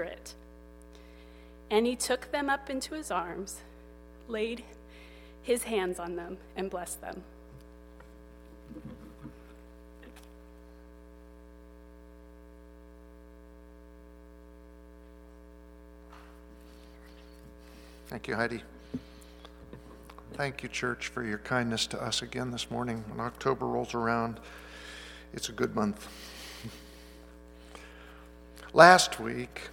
it. 0.00 0.32
And 1.70 1.86
he 1.86 1.96
took 1.96 2.32
them 2.32 2.48
up 2.48 2.70
into 2.70 2.94
his 2.94 3.10
arms, 3.10 3.60
laid 4.26 4.64
his 5.42 5.64
hands 5.64 5.98
on 5.98 6.16
them, 6.16 6.38
and 6.56 6.70
blessed 6.70 7.02
them. 7.02 7.22
Thank 18.06 18.28
you, 18.28 18.34
Heidi. 18.34 18.62
Thank 20.32 20.62
you, 20.62 20.70
church, 20.70 21.08
for 21.08 21.22
your 21.22 21.38
kindness 21.38 21.86
to 21.88 22.02
us 22.02 22.22
again 22.22 22.50
this 22.50 22.70
morning. 22.70 23.04
When 23.10 23.20
October 23.20 23.66
rolls 23.66 23.92
around, 23.92 24.40
it's 25.34 25.50
a 25.50 25.52
good 25.52 25.74
month. 25.74 26.08
Last 28.72 29.20
week, 29.20 29.68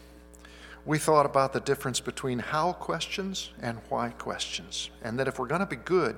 we 0.90 0.98
thought 0.98 1.28
about 1.28 1.54
the 1.54 1.60
difference 1.60 2.00
between 2.00 2.40
how 2.40 2.74
questions 2.74 3.52
and 3.62 3.78
why 3.90 4.10
questions. 4.10 4.90
And 5.04 5.20
that 5.20 5.28
if 5.28 5.38
we're 5.38 5.46
going 5.46 5.60
to 5.60 5.68
be 5.68 5.76
good 5.76 6.16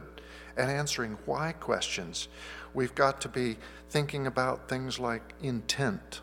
at 0.56 0.70
answering 0.70 1.18
why 1.26 1.52
questions, 1.52 2.30
we've 2.74 2.96
got 2.96 3.20
to 3.20 3.28
be 3.28 3.58
thinking 3.90 4.28
about 4.28 4.70
things 4.70 4.98
like 4.98 5.34
intent 5.42 6.22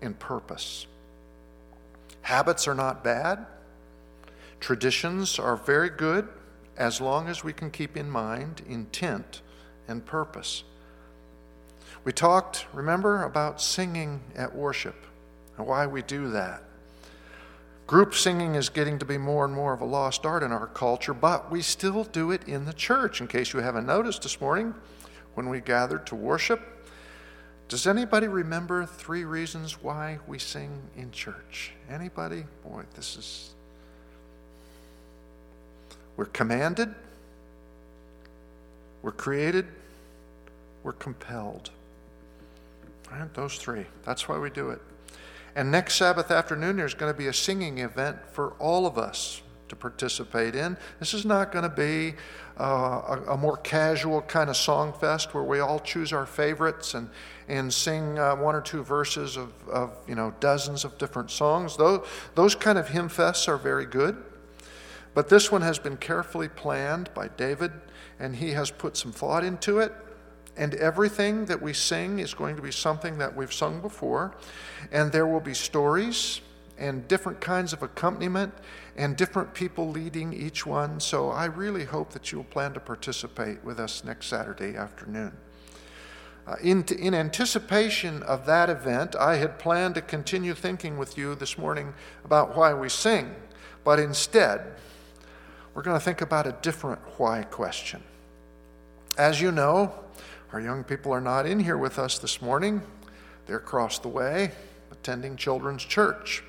and 0.00 0.16
purpose. 0.20 0.86
Habits 2.22 2.68
are 2.68 2.76
not 2.76 3.02
bad, 3.02 3.44
traditions 4.60 5.40
are 5.40 5.56
very 5.56 5.90
good 5.90 6.28
as 6.76 7.00
long 7.00 7.26
as 7.26 7.42
we 7.42 7.52
can 7.52 7.72
keep 7.72 7.96
in 7.96 8.08
mind 8.08 8.62
intent 8.68 9.42
and 9.88 10.06
purpose. 10.06 10.62
We 12.04 12.12
talked, 12.12 12.66
remember, 12.72 13.24
about 13.24 13.60
singing 13.60 14.20
at 14.36 14.54
worship 14.54 15.06
and 15.58 15.66
why 15.66 15.88
we 15.88 16.02
do 16.02 16.30
that. 16.30 16.62
Group 17.86 18.14
singing 18.14 18.54
is 18.54 18.70
getting 18.70 18.98
to 18.98 19.04
be 19.04 19.18
more 19.18 19.44
and 19.44 19.54
more 19.54 19.74
of 19.74 19.82
a 19.82 19.84
lost 19.84 20.24
art 20.24 20.42
in 20.42 20.52
our 20.52 20.66
culture, 20.68 21.12
but 21.12 21.50
we 21.50 21.60
still 21.60 22.04
do 22.04 22.30
it 22.30 22.48
in 22.48 22.64
the 22.64 22.72
church. 22.72 23.20
In 23.20 23.28
case 23.28 23.52
you 23.52 23.60
haven't 23.60 23.86
noticed 23.86 24.22
this 24.22 24.40
morning, 24.40 24.74
when 25.34 25.50
we 25.50 25.60
gathered 25.60 26.06
to 26.06 26.14
worship, 26.14 26.60
does 27.68 27.86
anybody 27.86 28.26
remember 28.26 28.86
three 28.86 29.24
reasons 29.24 29.82
why 29.82 30.18
we 30.26 30.38
sing 30.38 30.70
in 30.96 31.10
church? 31.10 31.72
Anybody? 31.90 32.44
Boy, 32.64 32.84
this 32.94 33.16
is. 33.16 33.50
We're 36.16 36.26
commanded, 36.26 36.94
we're 39.02 39.12
created, 39.12 39.66
we're 40.84 40.92
compelled. 40.92 41.70
Right? 43.10 43.32
Those 43.34 43.56
three. 43.56 43.84
That's 44.04 44.28
why 44.28 44.38
we 44.38 44.48
do 44.48 44.70
it. 44.70 44.80
And 45.56 45.70
next 45.70 45.94
Sabbath 45.94 46.30
afternoon, 46.30 46.76
there's 46.76 46.94
going 46.94 47.12
to 47.12 47.16
be 47.16 47.28
a 47.28 47.32
singing 47.32 47.78
event 47.78 48.18
for 48.32 48.54
all 48.58 48.86
of 48.86 48.98
us 48.98 49.42
to 49.68 49.76
participate 49.76 50.54
in. 50.54 50.76
This 50.98 51.14
is 51.14 51.24
not 51.24 51.52
going 51.52 51.62
to 51.62 51.74
be 51.74 52.14
uh, 52.58 53.18
a, 53.28 53.32
a, 53.32 53.36
more 53.36 53.56
casual 53.58 54.22
kind 54.22 54.50
of 54.50 54.56
song 54.56 54.92
fest 54.92 55.32
where 55.32 55.42
we 55.42 55.60
all 55.60 55.78
choose 55.78 56.12
our 56.12 56.26
favorites 56.26 56.94
and, 56.94 57.08
and 57.48 57.72
sing 57.72 58.18
uh, 58.18 58.36
one 58.36 58.54
or 58.54 58.60
two 58.60 58.82
verses 58.82 59.36
of, 59.36 59.52
of 59.68 59.96
you 60.06 60.14
know, 60.14 60.34
dozens 60.40 60.84
of 60.84 60.96
different 60.98 61.30
songs. 61.30 61.76
Those, 61.76 62.06
those 62.34 62.54
kind 62.54 62.78
of 62.78 62.88
hymn 62.88 63.08
fests 63.08 63.48
are 63.48 63.56
very 63.56 63.86
good. 63.86 64.22
But 65.14 65.28
this 65.28 65.50
one 65.50 65.62
has 65.62 65.78
been 65.78 65.96
carefully 65.96 66.48
planned 66.48 67.10
by 67.14 67.28
David, 67.28 67.72
and 68.18 68.36
he 68.36 68.50
has 68.50 68.70
put 68.70 68.96
some 68.96 69.12
thought 69.12 69.44
into 69.44 69.78
it 69.78 69.92
and 70.56 70.74
everything 70.74 71.46
that 71.46 71.60
we 71.60 71.72
sing 71.72 72.18
is 72.18 72.34
going 72.34 72.56
to 72.56 72.62
be 72.62 72.70
something 72.70 73.18
that 73.18 73.34
we've 73.34 73.52
sung 73.52 73.80
before. 73.80 74.34
And 74.92 75.10
there 75.10 75.26
will 75.26 75.40
be 75.40 75.54
stories 75.54 76.40
and 76.78 77.06
different 77.08 77.40
kinds 77.40 77.72
of 77.72 77.82
accompaniment 77.82 78.52
and 78.96 79.16
different 79.16 79.54
people 79.54 79.90
leading 79.90 80.32
each 80.32 80.64
one. 80.66 81.00
So 81.00 81.30
I 81.30 81.46
really 81.46 81.84
hope 81.84 82.12
that 82.12 82.30
you 82.30 82.38
will 82.38 82.44
plan 82.44 82.72
to 82.74 82.80
participate 82.80 83.64
with 83.64 83.80
us 83.80 84.04
next 84.04 84.26
Saturday 84.26 84.76
afternoon. 84.76 85.32
Uh, 86.46 86.56
in, 86.62 86.84
in 86.98 87.14
anticipation 87.14 88.22
of 88.24 88.44
that 88.44 88.68
event, 88.68 89.16
I 89.16 89.36
had 89.36 89.58
planned 89.58 89.94
to 89.94 90.02
continue 90.02 90.54
thinking 90.54 90.98
with 90.98 91.16
you 91.16 91.34
this 91.34 91.56
morning 91.56 91.94
about 92.24 92.54
why 92.54 92.74
we 92.74 92.90
sing, 92.90 93.34
but 93.82 93.98
instead, 93.98 94.60
we're 95.72 95.82
going 95.82 95.98
to 95.98 96.04
think 96.04 96.20
about 96.20 96.46
a 96.46 96.52
different 96.60 97.00
why 97.16 97.44
question. 97.44 98.02
As 99.16 99.40
you 99.40 99.52
know, 99.52 99.94
our 100.54 100.60
young 100.60 100.84
people 100.84 101.12
are 101.12 101.20
not 101.20 101.46
in 101.46 101.58
here 101.58 101.76
with 101.76 101.98
us 101.98 102.20
this 102.20 102.40
morning. 102.40 102.80
They're 103.46 103.56
across 103.56 103.98
the 103.98 104.06
way 104.06 104.52
attending 104.92 105.34
children's 105.34 105.84
church. 105.84 106.44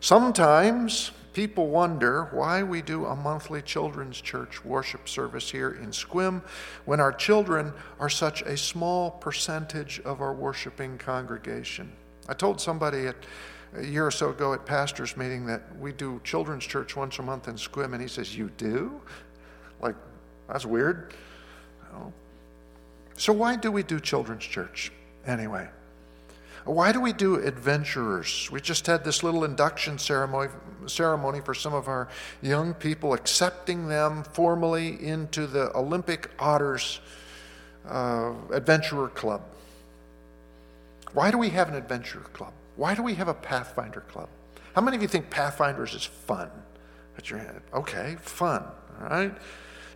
Sometimes 0.00 1.12
people 1.32 1.68
wonder 1.68 2.24
why 2.32 2.64
we 2.64 2.82
do 2.82 3.06
a 3.06 3.14
monthly 3.14 3.62
children's 3.62 4.20
church 4.20 4.64
worship 4.64 5.08
service 5.08 5.48
here 5.48 5.78
in 5.80 5.92
Sequim 5.92 6.42
when 6.84 6.98
our 6.98 7.12
children 7.12 7.72
are 8.00 8.08
such 8.08 8.42
a 8.42 8.56
small 8.56 9.12
percentage 9.12 10.00
of 10.00 10.20
our 10.20 10.32
worshiping 10.32 10.98
congregation. 10.98 11.92
I 12.28 12.34
told 12.34 12.60
somebody 12.60 13.06
at, 13.06 13.16
a 13.76 13.86
year 13.86 14.04
or 14.04 14.10
so 14.10 14.30
ago 14.30 14.52
at 14.52 14.66
pastor's 14.66 15.16
meeting 15.16 15.46
that 15.46 15.62
we 15.78 15.92
do 15.92 16.20
children's 16.24 16.66
church 16.66 16.96
once 16.96 17.20
a 17.20 17.22
month 17.22 17.46
in 17.46 17.54
Sequim, 17.54 17.92
and 17.92 18.02
he 18.02 18.08
says, 18.08 18.36
You 18.36 18.50
do? 18.56 19.00
Like, 19.80 19.94
that's 20.48 20.66
weird. 20.66 21.14
So, 23.20 23.34
why 23.34 23.56
do 23.56 23.70
we 23.70 23.82
do 23.82 24.00
children's 24.00 24.44
church 24.44 24.90
anyway? 25.26 25.68
Why 26.64 26.90
do 26.90 27.02
we 27.02 27.12
do 27.12 27.34
adventurers? 27.34 28.48
We 28.50 28.62
just 28.62 28.86
had 28.86 29.04
this 29.04 29.22
little 29.22 29.44
induction 29.44 29.98
ceremony, 29.98 30.48
ceremony 30.86 31.42
for 31.42 31.52
some 31.52 31.74
of 31.74 31.86
our 31.86 32.08
young 32.40 32.72
people, 32.72 33.12
accepting 33.12 33.88
them 33.88 34.22
formally 34.22 35.06
into 35.06 35.46
the 35.46 35.70
Olympic 35.76 36.30
Otters 36.38 37.00
uh, 37.86 38.32
Adventurer 38.54 39.08
Club. 39.08 39.42
Why 41.12 41.30
do 41.30 41.36
we 41.36 41.50
have 41.50 41.68
an 41.68 41.74
adventurer 41.74 42.22
club? 42.32 42.54
Why 42.76 42.94
do 42.94 43.02
we 43.02 43.12
have 43.16 43.28
a 43.28 43.34
Pathfinder 43.34 44.00
club? 44.00 44.30
How 44.74 44.80
many 44.80 44.96
of 44.96 45.02
you 45.02 45.08
think 45.08 45.28
Pathfinders 45.28 45.92
is 45.92 46.06
fun? 46.06 46.50
Put 47.16 47.28
your 47.28 47.40
hand. 47.40 47.60
Okay, 47.74 48.16
fun. 48.22 48.64
All 49.02 49.08
right. 49.10 49.34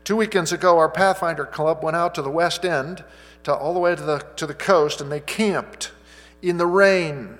Two 0.05 0.17
weekends 0.17 0.53
ago, 0.53 0.79
our 0.79 0.91
Pathfinder 0.91 1.47
Club 1.47 1.83
went 1.83 1.97
out 1.97 2.15
to 2.17 2.23
the 2.23 2.31
West 2.31 2.67
End, 2.67 3.03
to, 3.45 3.55
all 3.55 3.73
the 3.73 3.81
way 3.81 3.95
to 3.95 4.03
the, 4.03 4.19
to 4.37 4.47
the 4.47 4.55
coast, 4.55 5.01
and 5.01 5.11
they 5.11 5.21
camped 5.21 5.93
in 6.43 6.59
the 6.59 6.67
rain. 6.67 7.39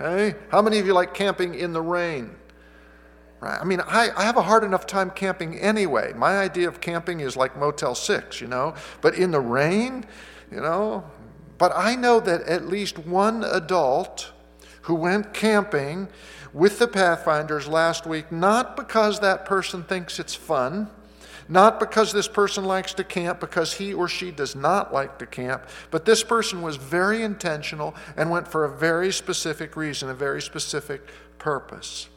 Okay? 0.00 0.38
How 0.50 0.62
many 0.62 0.78
of 0.78 0.86
you 0.86 0.94
like 0.94 1.12
camping 1.12 1.54
in 1.54 1.74
the 1.74 1.82
rain? 1.82 2.34
Right? 3.40 3.58
I 3.60 3.64
mean, 3.64 3.82
I, 3.86 4.08
I 4.16 4.24
have 4.24 4.38
a 4.38 4.42
hard 4.42 4.64
enough 4.64 4.86
time 4.86 5.10
camping 5.10 5.58
anyway. 5.58 6.14
My 6.16 6.38
idea 6.38 6.66
of 6.66 6.80
camping 6.80 7.20
is 7.20 7.36
like 7.36 7.58
Motel 7.58 7.94
6, 7.94 8.40
you 8.40 8.46
know? 8.46 8.74
But 9.02 9.14
in 9.14 9.30
the 9.30 9.40
rain, 9.40 10.06
you 10.50 10.60
know? 10.60 11.04
But 11.58 11.72
I 11.74 11.94
know 11.94 12.20
that 12.20 12.42
at 12.42 12.68
least 12.68 12.98
one 12.98 13.44
adult 13.44 14.32
who 14.82 14.94
went 14.94 15.34
camping 15.34 16.08
with 16.54 16.78
the 16.78 16.88
Pathfinders 16.88 17.68
last 17.68 18.06
week, 18.06 18.32
not 18.32 18.76
because 18.76 19.20
that 19.20 19.44
person 19.44 19.82
thinks 19.82 20.18
it's 20.18 20.34
fun, 20.34 20.88
not 21.48 21.78
because 21.78 22.12
this 22.12 22.28
person 22.28 22.64
likes 22.64 22.94
to 22.94 23.04
camp, 23.04 23.40
because 23.40 23.74
he 23.74 23.94
or 23.94 24.08
she 24.08 24.30
does 24.30 24.56
not 24.56 24.92
like 24.92 25.18
to 25.18 25.26
camp, 25.26 25.68
but 25.90 26.04
this 26.04 26.22
person 26.22 26.62
was 26.62 26.76
very 26.76 27.22
intentional 27.22 27.94
and 28.16 28.30
went 28.30 28.48
for 28.48 28.64
a 28.64 28.68
very 28.68 29.12
specific 29.12 29.76
reason, 29.76 30.08
a 30.08 30.14
very 30.14 30.42
specific 30.42 31.02
purpose. 31.38 32.08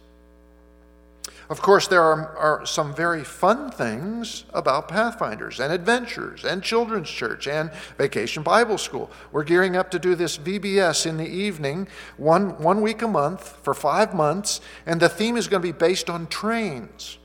Of 1.50 1.64
course, 1.64 1.88
there 1.88 2.04
are, 2.04 2.38
are, 2.38 2.66
some 2.66 2.94
very 2.94 3.24
fun 3.24 3.72
things 3.72 4.46
about 4.54 4.88
Pathfinders 4.88 5.60
and 5.60 5.74
Adventures 5.74 6.46
and 6.46 6.62
Children's 6.62 7.10
Church 7.10 7.48
and 7.48 7.72
Vacation 7.98 8.44
Bible 8.44 8.78
School. 8.78 9.10
We're 9.32 9.44
gearing 9.44 9.76
up 9.76 9.90
to 9.92 10.00
do 10.00 10.14
this 10.14 10.38
VBS 10.38 11.08
in 11.08 11.18
the 11.18 11.28
evening, 11.28 11.88
one, 12.18 12.60
one 12.60 12.82
week 12.82 13.02
a 13.02 13.08
month 13.08 13.58
for 13.64 13.74
five 13.74 14.14
months, 14.14 14.62
and 14.86 15.00
the 15.00 15.10
theme 15.10 15.38
is 15.38 15.48
going 15.48 15.62
to 15.64 15.68
be 15.68 15.78
based 15.78 16.10
on 16.10 16.28
trains. 16.28 17.19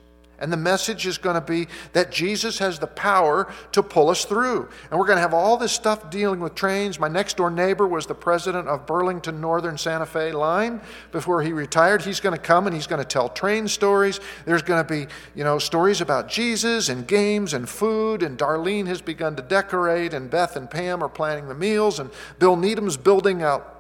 And 0.45 0.53
the 0.53 0.59
message 0.59 1.07
is 1.07 1.17
going 1.17 1.37
to 1.37 1.41
be 1.41 1.69
that 1.95 2.13
Jesus 2.13 2.59
has 2.59 2.79
the 2.79 2.87
power 2.87 3.51
to 3.73 3.83
pull 3.83 4.11
us 4.11 4.27
through. 4.27 4.69
And 4.91 5.01
we're 5.01 5.07
going 5.07 5.17
to 5.17 5.23
have 5.23 5.33
all 5.33 5.57
this 5.57 5.73
stuff 5.73 6.11
dealing 6.11 6.39
with 6.39 6.55
trains. 6.55 7.01
My 7.01 7.09
next 7.09 7.39
door 7.39 7.51
neighbor 7.51 7.87
was 7.87 8.05
the 8.05 8.15
president 8.15 8.69
of 8.69 8.85
Burlington 8.85 9.41
Northern 9.41 9.79
Santa 9.79 10.05
Fe 10.05 10.33
Line 10.33 10.83
before 11.13 11.41
he 11.41 11.55
retired. 11.55 12.03
He's 12.03 12.21
going 12.21 12.37
to 12.37 12.39
come 12.39 12.67
and 12.67 12.77
he's 12.77 12.87
going 12.87 13.01
to 13.01 13.09
tell 13.09 13.31
train 13.31 13.67
stories. 13.67 14.21
There's 14.45 14.61
going 14.61 14.85
to 14.85 14.93
be, 14.93 15.07
you 15.35 15.45
know, 15.45 15.59
stories 15.59 16.03
about 16.03 16.29
Jesus 16.29 16.91
and 16.91 17.09
games 17.09 17.55
and 17.55 17.67
food. 17.67 18.23
And 18.23 18.37
Darlene 18.37 18.87
has 18.87 19.01
begun 19.01 19.37
to 19.37 19.43
decorate, 19.43 20.13
and 20.13 20.29
Beth 20.29 20.57
and 20.57 20.71
Pam 20.71 21.03
are 21.03 21.09
planning 21.09 21.49
the 21.49 21.55
meals, 21.55 21.99
and 21.99 22.11
Bill 22.39 22.57
Needham's 22.57 22.99
building 22.99 23.43
out 23.43 23.74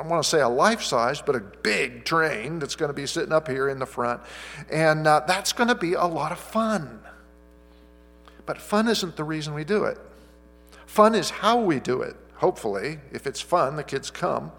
I 0.00 0.06
want 0.06 0.22
to 0.22 0.28
say 0.28 0.40
a 0.40 0.48
life 0.48 0.82
size, 0.82 1.20
but 1.20 1.36
a 1.36 1.40
big 1.40 2.06
train 2.06 2.58
that's 2.58 2.74
going 2.74 2.88
to 2.88 2.94
be 2.94 3.06
sitting 3.06 3.32
up 3.32 3.46
here 3.46 3.68
in 3.68 3.78
the 3.78 3.86
front. 3.86 4.22
And 4.70 5.06
uh, 5.06 5.20
that's 5.26 5.52
going 5.52 5.68
to 5.68 5.74
be 5.74 5.92
a 5.92 6.06
lot 6.06 6.32
of 6.32 6.38
fun. 6.38 7.00
But 8.46 8.56
fun 8.56 8.88
isn't 8.88 9.16
the 9.16 9.24
reason 9.24 9.52
we 9.52 9.64
do 9.64 9.84
it. 9.84 9.98
Fun 10.86 11.14
is 11.14 11.28
how 11.28 11.60
we 11.60 11.80
do 11.80 12.00
it. 12.00 12.16
Hopefully, 12.36 12.98
if 13.12 13.26
it's 13.26 13.42
fun, 13.42 13.76
the 13.76 13.84
kids 13.84 14.10
come. 14.10 14.52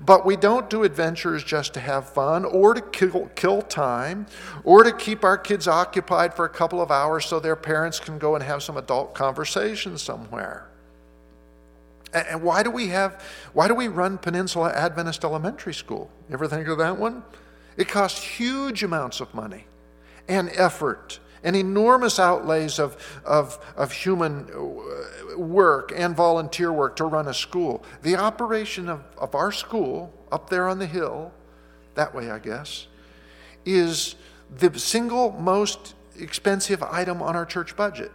But 0.00 0.26
we 0.26 0.36
don't 0.36 0.68
do 0.68 0.82
adventures 0.82 1.44
just 1.44 1.72
to 1.74 1.80
have 1.80 2.08
fun 2.08 2.44
or 2.44 2.74
to 2.74 2.80
kill, 2.80 3.30
kill 3.36 3.62
time 3.62 4.26
or 4.64 4.82
to 4.82 4.90
keep 4.90 5.22
our 5.22 5.38
kids 5.38 5.68
occupied 5.68 6.34
for 6.34 6.44
a 6.44 6.48
couple 6.48 6.82
of 6.82 6.90
hours 6.90 7.26
so 7.26 7.38
their 7.38 7.54
parents 7.54 8.00
can 8.00 8.18
go 8.18 8.34
and 8.34 8.42
have 8.42 8.64
some 8.64 8.76
adult 8.76 9.14
conversation 9.14 9.96
somewhere. 9.96 10.68
And 12.14 12.42
why 12.42 12.62
do 12.62 12.70
we 12.70 12.88
have 12.88 13.22
why 13.52 13.68
do 13.68 13.74
we 13.74 13.88
run 13.88 14.18
Peninsula 14.18 14.70
Adventist 14.72 15.24
Elementary 15.24 15.74
School? 15.74 16.10
You 16.28 16.34
ever 16.34 16.46
think 16.46 16.68
of 16.68 16.78
that 16.78 16.96
one? 16.96 17.24
It 17.76 17.88
costs 17.88 18.22
huge 18.22 18.84
amounts 18.84 19.20
of 19.20 19.34
money 19.34 19.66
and 20.28 20.48
effort 20.54 21.18
and 21.42 21.54
enormous 21.54 22.18
outlays 22.18 22.78
of, 22.78 22.96
of, 23.24 23.58
of 23.76 23.92
human 23.92 24.48
uh, 24.50 25.38
work 25.38 25.92
and 25.94 26.16
volunteer 26.16 26.72
work 26.72 26.96
to 26.96 27.04
run 27.04 27.28
a 27.28 27.34
school. 27.34 27.84
The 28.02 28.16
operation 28.16 28.88
of, 28.88 29.02
of 29.18 29.34
our 29.34 29.52
school 29.52 30.12
up 30.32 30.48
there 30.48 30.68
on 30.68 30.78
the 30.78 30.86
hill, 30.86 31.32
that 31.96 32.14
way, 32.14 32.30
I 32.30 32.38
guess, 32.38 32.86
is 33.66 34.14
the 34.56 34.76
single 34.78 35.32
most 35.32 35.94
expensive 36.18 36.82
item 36.82 37.20
on 37.20 37.36
our 37.36 37.44
church 37.44 37.76
budget. 37.76 38.10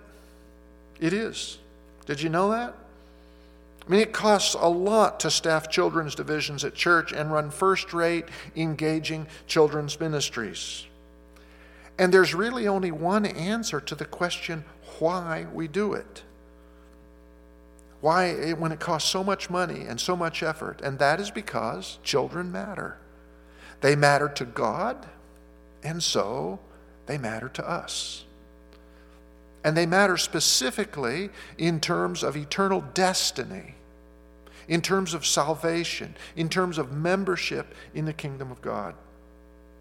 It 1.00 1.13
is. 1.13 1.60
Did 2.07 2.22
you 2.22 2.30
know 2.30 2.50
that? 2.51 2.75
I 3.89 3.91
mean, 3.91 4.01
it 4.01 4.13
costs 4.13 4.53
a 4.53 4.69
lot 4.69 5.19
to 5.21 5.31
staff 5.31 5.68
children's 5.68 6.13
divisions 6.13 6.63
at 6.63 6.75
church 6.75 7.12
and 7.12 7.31
run 7.31 7.50
first 7.50 7.91
rate, 7.91 8.25
engaging 8.56 9.25
children's 9.47 10.00
ministries. 10.00 10.86
And 11.97 12.13
there's 12.13 12.36
really 12.36 12.68
only 12.68 12.91
one 12.91 13.25
answer 13.25 13.81
to 13.81 13.95
the 13.95 14.06
question 14.06 14.63
why 15.00 15.47
we 15.51 15.68
do 15.68 15.94
it. 15.94 16.21
Why, 18.00 18.30
eh, 18.30 18.53
when 18.53 18.71
it 18.71 18.80
costs 18.80 19.09
so 19.09 19.24
much 19.24 19.50
money 19.50 19.81
and 19.81 20.00
so 20.00 20.15
much 20.15 20.44
effort, 20.44 20.81
and 20.81 21.00
that 21.00 21.19
is 21.19 21.31
because 21.31 21.97
children 22.03 22.51
matter. 22.51 23.00
They 23.81 23.95
matter 23.95 24.30
to 24.30 24.45
God, 24.45 25.07
and 25.81 26.03
so 26.03 26.59
they 27.07 27.18
matter 27.18 27.50
to 27.50 27.68
us. 27.68 28.25
And 29.63 29.75
they 29.75 29.88
matter 29.88 30.15
specifically 30.15 31.31
in 31.57 31.80
terms 31.80 32.21
of 32.21 32.38
eternal 32.38 32.81
destiny, 32.94 33.75
in 34.69 34.81
terms 34.81 35.13
of 35.13 35.25
salvation, 35.25 36.16
in 36.38 36.48
terms 36.48 36.77
of 36.77 36.94
membership 36.94 37.75
in 37.94 38.06
the 38.06 38.13
kingdom 38.13 38.51
of 38.51 38.62
God. 38.62 38.95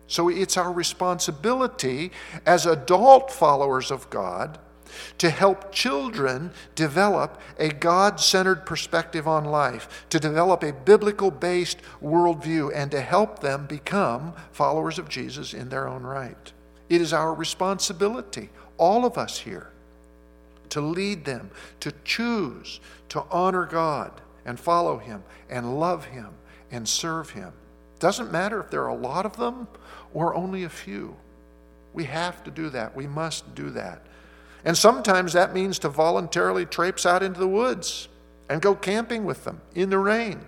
So 0.08 0.31
it's 0.31 0.56
our 0.56 0.73
responsibility 0.73 2.11
as 2.46 2.64
adult 2.67 3.31
followers 3.31 3.90
of 3.90 4.08
God 4.08 4.58
to 5.19 5.29
help 5.29 5.70
children 5.70 6.50
develop 6.75 7.38
a 7.58 7.69
God 7.69 8.19
centered 8.19 8.64
perspective 8.64 9.29
on 9.29 9.44
life, 9.44 10.06
to 10.08 10.19
develop 10.19 10.62
a 10.62 10.73
biblical 10.73 11.31
based 11.31 11.79
worldview, 12.02 12.73
and 12.75 12.91
to 12.91 13.02
help 13.02 13.41
them 13.41 13.67
become 13.67 14.32
followers 14.50 14.99
of 14.99 15.11
Jesus 15.11 15.52
in 15.52 15.69
their 15.69 15.87
own 15.87 16.05
right. 16.05 16.52
It 16.88 17.02
is 17.02 17.12
our 17.12 17.34
responsibility, 17.34 18.49
all 18.79 19.05
of 19.05 19.19
us 19.19 19.41
here, 19.41 19.70
to 20.70 20.81
lead 20.81 21.26
them, 21.26 21.50
to 21.81 21.93
choose 22.05 22.81
to 23.11 23.25
honor 23.31 23.67
God 23.67 24.23
and 24.49 24.59
follow 24.59 24.97
Him 24.97 25.23
and 25.50 25.79
love 25.79 26.06
Him 26.06 26.31
and 26.71 26.89
serve 26.89 27.29
Him. 27.31 27.53
Doesn't 27.99 28.33
matter 28.33 28.61
if 28.61 28.71
there 28.71 28.83
are 28.83 28.89
a 28.89 28.97
lot 28.97 29.27
of 29.27 29.37
them 29.37 29.69
or 30.15 30.35
only 30.35 30.65
a 30.65 30.71
few. 30.71 31.15
We 31.93 32.05
have 32.05 32.43
to 32.45 32.50
do 32.50 32.71
that. 32.71 32.97
We 32.97 33.06
must 33.06 33.55
do 33.55 33.69
that. 33.71 34.06
And 34.65 34.77
sometimes 34.77 35.35
that 35.35 35.53
means 35.53 35.79
to 35.81 35.91
voluntarily 35.91 36.65
traipse 36.65 37.05
out 37.05 37.23
into 37.23 37.39
the 37.39 37.47
woods 37.47 38.09
and 38.49 38.62
go 38.62 38.75
camping 38.75 39.27
with 39.27 39.45
them 39.45 39.61
in 39.75 39.91
the 39.91 39.99
rain. 39.99 40.41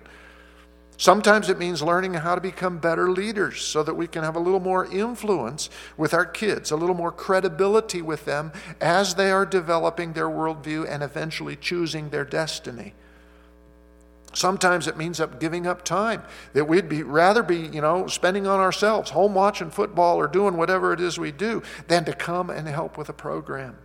Sometimes 0.97 1.51
it 1.51 1.59
means 1.59 1.83
learning 1.83 2.15
how 2.15 2.35
to 2.35 2.41
become 2.41 2.79
better 2.79 3.11
leaders 3.11 3.63
so 3.63 3.83
that 3.83 3.95
we 3.95 4.07
can 4.07 4.23
have 4.23 4.37
a 4.37 4.41
little 4.41 4.61
more 4.61 4.87
influence 4.87 5.69
with 5.99 6.15
our 6.15 6.27
kids, 6.27 6.71
a 6.71 6.77
little 6.77 6.95
more 6.95 7.13
credibility 7.13 8.01
with 8.01 8.25
them 8.25 8.53
as 8.81 9.15
they 9.15 9.31
are 9.31 9.45
developing 9.45 10.15
their 10.15 10.29
worldview 10.29 10.87
and 10.89 11.03
eventually 11.03 11.57
choosing 11.57 12.09
their 12.09 12.25
destiny. 12.25 12.95
Sometimes 14.33 14.87
it 14.87 14.97
means 14.97 15.21
up 15.21 15.41
giving 15.41 15.67
up 15.67 15.85
time 15.85 16.23
that 16.53 16.67
we'd 16.67 16.89
be 16.89 17.03
rather 17.03 17.43
be, 17.43 17.67
you 17.67 17.81
know, 17.81 18.07
spending 18.07 18.47
on 18.47 18.61
ourselves, 18.61 19.11
home 19.11 19.35
watching 19.35 19.71
football 19.71 20.17
or 20.17 20.29
doing 20.29 20.57
whatever 20.57 20.93
it 20.93 21.01
is 21.01 21.19
we 21.19 21.33
do, 21.33 21.63
than 21.89 22.05
to 22.05 22.13
come 22.13 22.49
and 22.49 22.69
help 22.69 22.97
with 22.97 23.09
a 23.09 23.13
program. 23.13 23.77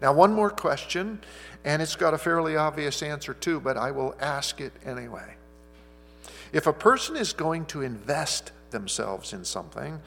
Now, 0.00 0.12
one 0.12 0.32
more 0.32 0.50
question, 0.50 1.20
and 1.64 1.80
it's 1.80 1.96
got 1.96 2.14
a 2.14 2.18
fairly 2.18 2.56
obvious 2.56 3.02
answer 3.02 3.34
too, 3.34 3.60
but 3.60 3.76
I 3.76 3.90
will 3.90 4.14
ask 4.20 4.60
it 4.60 4.72
anyway. 4.84 5.34
If 6.52 6.66
a 6.66 6.72
person 6.72 7.16
is 7.16 7.32
going 7.32 7.66
to 7.66 7.82
invest 7.82 8.52
themselves 8.70 9.32
in 9.32 9.44
something, 9.44 10.00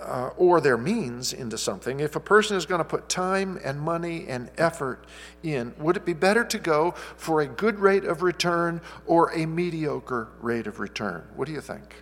uh, 0.00 0.30
or 0.36 0.60
their 0.60 0.76
means 0.76 1.32
into 1.32 1.56
something, 1.56 2.00
if 2.00 2.16
a 2.16 2.20
person 2.20 2.56
is 2.56 2.66
going 2.66 2.80
to 2.80 2.84
put 2.84 3.08
time 3.08 3.58
and 3.64 3.80
money 3.80 4.26
and 4.28 4.50
effort 4.58 5.04
in, 5.42 5.74
would 5.78 5.96
it 5.96 6.04
be 6.04 6.12
better 6.12 6.44
to 6.44 6.58
go 6.58 6.92
for 7.16 7.40
a 7.40 7.46
good 7.46 7.78
rate 7.78 8.04
of 8.04 8.22
return 8.22 8.80
or 9.06 9.32
a 9.32 9.46
mediocre 9.46 10.28
rate 10.40 10.66
of 10.66 10.80
return? 10.80 11.24
What 11.36 11.46
do 11.46 11.52
you 11.52 11.60
think? 11.60 11.94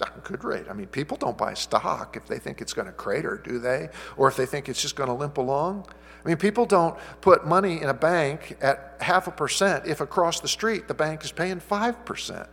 A 0.00 0.20
good 0.20 0.44
rate. 0.44 0.64
I 0.70 0.72
mean, 0.72 0.86
people 0.86 1.16
don't 1.16 1.36
buy 1.36 1.54
stock 1.54 2.16
if 2.16 2.26
they 2.26 2.38
think 2.38 2.62
it's 2.62 2.72
going 2.72 2.86
to 2.86 2.92
crater, 2.92 3.36
do 3.42 3.58
they? 3.58 3.90
Or 4.16 4.28
if 4.28 4.36
they 4.36 4.46
think 4.46 4.68
it's 4.68 4.80
just 4.80 4.96
going 4.96 5.08
to 5.08 5.14
limp 5.14 5.36
along. 5.36 5.86
I 6.24 6.28
mean, 6.28 6.38
people 6.38 6.66
don't 6.66 6.98
put 7.20 7.46
money 7.46 7.80
in 7.80 7.88
a 7.88 7.94
bank 7.94 8.56
at 8.60 8.96
half 9.00 9.26
a 9.26 9.30
percent 9.30 9.86
if 9.86 10.00
across 10.00 10.40
the 10.40 10.48
street 10.48 10.88
the 10.88 10.94
bank 10.94 11.24
is 11.24 11.32
paying 11.32 11.60
5%. 11.60 12.48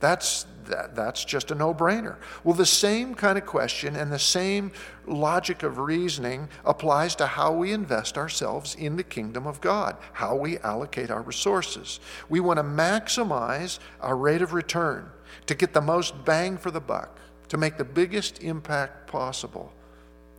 That's, 0.00 0.46
that, 0.68 0.94
that's 0.94 1.24
just 1.24 1.50
a 1.50 1.54
no 1.54 1.74
brainer. 1.74 2.16
Well, 2.44 2.54
the 2.54 2.66
same 2.66 3.14
kind 3.14 3.36
of 3.36 3.44
question 3.44 3.96
and 3.96 4.12
the 4.12 4.18
same 4.18 4.72
logic 5.06 5.62
of 5.62 5.78
reasoning 5.78 6.48
applies 6.64 7.14
to 7.16 7.26
how 7.26 7.52
we 7.52 7.72
invest 7.72 8.16
ourselves 8.16 8.74
in 8.74 8.96
the 8.96 9.02
kingdom 9.02 9.46
of 9.46 9.60
God, 9.60 9.96
how 10.12 10.36
we 10.36 10.58
allocate 10.58 11.10
our 11.10 11.22
resources. 11.22 12.00
We 12.28 12.40
want 12.40 12.58
to 12.58 12.62
maximize 12.62 13.78
our 14.00 14.16
rate 14.16 14.42
of 14.42 14.52
return 14.52 15.10
to 15.46 15.54
get 15.54 15.72
the 15.72 15.80
most 15.80 16.24
bang 16.24 16.56
for 16.56 16.70
the 16.70 16.80
buck, 16.80 17.18
to 17.48 17.56
make 17.56 17.76
the 17.76 17.84
biggest 17.84 18.42
impact 18.42 19.06
possible. 19.06 19.72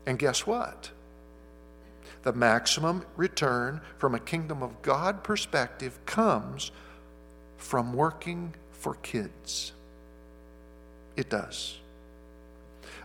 And 0.05 0.17
guess 0.17 0.47
what? 0.47 0.91
The 2.23 2.33
maximum 2.33 3.05
return 3.15 3.81
from 3.97 4.15
a 4.15 4.19
kingdom 4.19 4.61
of 4.61 4.81
God 4.81 5.23
perspective 5.23 5.99
comes 6.05 6.71
from 7.57 7.93
working 7.93 8.53
for 8.71 8.95
kids. 8.95 9.73
It 11.19 11.29
does. 11.29 11.77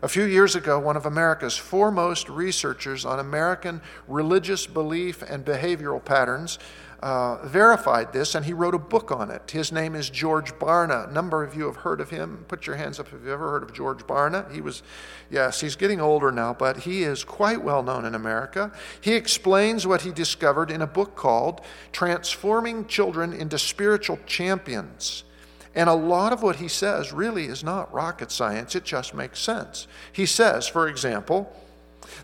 A 0.00 0.06
few 0.06 0.22
years 0.22 0.54
ago, 0.54 0.78
one 0.78 0.96
of 0.96 1.04
America's 1.04 1.56
foremost 1.56 2.28
researchers 2.28 3.04
on 3.04 3.18
American 3.18 3.80
religious 4.06 4.68
belief 4.68 5.20
and 5.22 5.44
behavioral 5.44 6.04
patterns 6.04 6.60
uh, 7.00 7.44
verified 7.44 8.12
this, 8.12 8.36
and 8.36 8.46
he 8.46 8.52
wrote 8.52 8.72
a 8.72 8.78
book 8.78 9.10
on 9.10 9.32
it. 9.32 9.50
His 9.50 9.72
name 9.72 9.96
is 9.96 10.10
George 10.10 10.52
Barna. 10.60 11.08
A 11.08 11.12
number 11.12 11.42
of 11.42 11.56
you 11.56 11.64
have 11.64 11.74
heard 11.74 12.00
of 12.00 12.10
him. 12.10 12.44
Put 12.46 12.68
your 12.68 12.76
hands 12.76 13.00
up 13.00 13.08
if 13.08 13.14
you've 13.14 13.26
ever 13.26 13.50
heard 13.50 13.64
of 13.64 13.72
George 13.72 14.06
Barna. 14.06 14.48
He 14.52 14.60
was, 14.60 14.84
yes, 15.28 15.60
he's 15.60 15.74
getting 15.74 16.00
older 16.00 16.30
now, 16.30 16.54
but 16.54 16.76
he 16.76 17.02
is 17.02 17.24
quite 17.24 17.64
well 17.64 17.82
known 17.82 18.04
in 18.04 18.14
America. 18.14 18.70
He 19.00 19.14
explains 19.14 19.88
what 19.88 20.02
he 20.02 20.12
discovered 20.12 20.70
in 20.70 20.82
a 20.82 20.86
book 20.86 21.16
called 21.16 21.62
Transforming 21.90 22.86
Children 22.86 23.32
into 23.32 23.58
Spiritual 23.58 24.20
Champions. 24.24 25.24
And 25.74 25.88
a 25.88 25.94
lot 25.94 26.32
of 26.32 26.42
what 26.42 26.56
he 26.56 26.68
says 26.68 27.12
really 27.12 27.46
is 27.46 27.64
not 27.64 27.92
rocket 27.92 28.30
science, 28.30 28.74
it 28.74 28.84
just 28.84 29.14
makes 29.14 29.40
sense. 29.40 29.86
He 30.12 30.26
says, 30.26 30.68
for 30.68 30.88
example, 30.88 31.52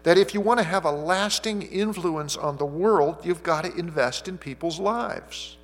that 0.04 0.18
if 0.18 0.34
you 0.34 0.40
want 0.40 0.58
to 0.58 0.64
have 0.64 0.84
a 0.84 0.90
lasting 0.92 1.62
influence 1.62 2.36
on 2.36 2.58
the 2.58 2.66
world, 2.66 3.16
you've 3.24 3.42
got 3.42 3.64
to 3.64 3.74
invest 3.74 4.28
in 4.28 4.38
people's 4.38 4.78
lives. 4.78 5.56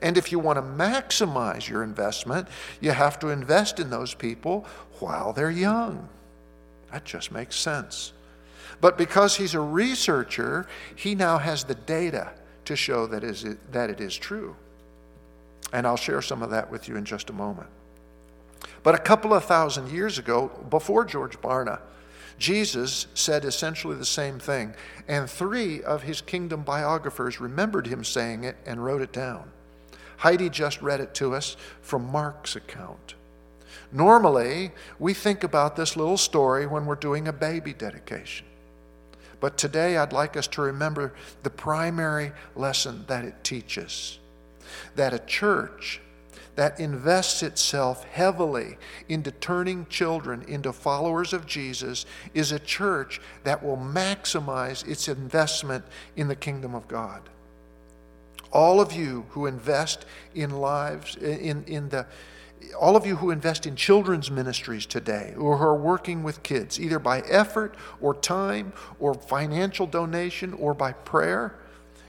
And 0.00 0.16
if 0.16 0.32
you 0.32 0.38
want 0.38 0.56
to 0.56 0.62
maximize 0.62 1.68
your 1.68 1.82
investment, 1.82 2.48
you 2.80 2.92
have 2.92 3.18
to 3.18 3.28
invest 3.28 3.78
in 3.78 3.90
those 3.90 4.14
people 4.14 4.66
while 5.00 5.32
they're 5.32 5.50
young. 5.50 6.08
That 6.90 7.04
just 7.04 7.30
makes 7.30 7.56
sense. 7.56 8.12
But 8.80 8.96
because 8.96 9.36
he's 9.36 9.54
a 9.54 9.60
researcher, 9.60 10.66
he 10.96 11.14
now 11.14 11.36
has 11.36 11.64
the 11.64 11.74
data 11.74 12.30
to 12.64 12.74
show 12.74 13.06
that, 13.06 13.22
it 13.22 14.00
is 14.00 14.16
true. 14.16 14.56
And 15.72 15.86
I'll 15.86 15.96
share 15.96 16.22
some 16.22 16.42
of 16.42 16.50
that 16.50 16.70
with 16.70 16.88
you 16.88 16.96
in 16.96 17.04
just 17.04 17.30
a 17.30 17.32
moment. 17.32 17.68
But 18.82 18.94
a 18.94 18.98
couple 18.98 19.34
of 19.34 19.44
thousand 19.44 19.90
years 19.90 20.18
ago, 20.18 20.50
before 20.68 21.04
George 21.04 21.40
Barna, 21.40 21.80
Jesus 22.38 23.06
said 23.14 23.44
essentially 23.44 23.96
the 23.96 24.06
same 24.06 24.38
thing, 24.38 24.74
and 25.06 25.28
three 25.28 25.82
of 25.82 26.02
his 26.02 26.22
kingdom 26.22 26.62
biographers 26.62 27.40
remembered 27.40 27.86
him 27.86 28.02
saying 28.02 28.44
it 28.44 28.56
and 28.64 28.82
wrote 28.82 29.02
it 29.02 29.12
down. 29.12 29.50
Heidi 30.16 30.48
just 30.48 30.80
read 30.80 31.00
it 31.00 31.14
to 31.14 31.34
us 31.34 31.56
from 31.82 32.10
Mark's 32.10 32.56
account. 32.56 33.14
Normally, 33.92 34.72
we 34.98 35.12
think 35.12 35.44
about 35.44 35.76
this 35.76 35.96
little 35.96 36.16
story 36.16 36.66
when 36.66 36.86
we're 36.86 36.94
doing 36.94 37.28
a 37.28 37.32
baby 37.32 37.74
dedication. 37.74 38.46
But 39.40 39.58
today, 39.58 39.96
I'd 39.96 40.12
like 40.12 40.36
us 40.36 40.46
to 40.48 40.62
remember 40.62 41.14
the 41.42 41.50
primary 41.50 42.32
lesson 42.54 43.04
that 43.08 43.24
it 43.24 43.42
teaches 43.42 44.19
that 44.96 45.14
a 45.14 45.18
church 45.20 46.00
that 46.56 46.78
invests 46.78 47.42
itself 47.42 48.04
heavily 48.04 48.76
into 49.08 49.30
turning 49.30 49.86
children 49.86 50.42
into 50.48 50.72
followers 50.72 51.32
of 51.32 51.46
Jesus 51.46 52.04
is 52.34 52.52
a 52.52 52.58
church 52.58 53.20
that 53.44 53.62
will 53.62 53.76
maximize 53.76 54.86
its 54.86 55.08
investment 55.08 55.84
in 56.16 56.28
the 56.28 56.36
kingdom 56.36 56.74
of 56.74 56.86
God. 56.88 57.22
All 58.52 58.80
of 58.80 58.92
you 58.92 59.26
who 59.30 59.46
invest 59.46 60.04
in 60.34 60.50
lives, 60.50 61.16
in, 61.16 61.64
in 61.64 61.88
the 61.88 62.06
all 62.78 62.94
of 62.94 63.06
you 63.06 63.16
who 63.16 63.30
invest 63.30 63.66
in 63.66 63.74
children's 63.74 64.30
ministries 64.30 64.84
today 64.84 65.34
or 65.38 65.56
who 65.56 65.64
are 65.64 65.76
working 65.76 66.22
with 66.22 66.42
kids, 66.42 66.78
either 66.78 66.98
by 66.98 67.20
effort 67.20 67.74
or 68.02 68.14
time 68.14 68.74
or 68.98 69.14
financial 69.14 69.86
donation 69.86 70.52
or 70.52 70.74
by 70.74 70.92
prayer, 70.92 71.54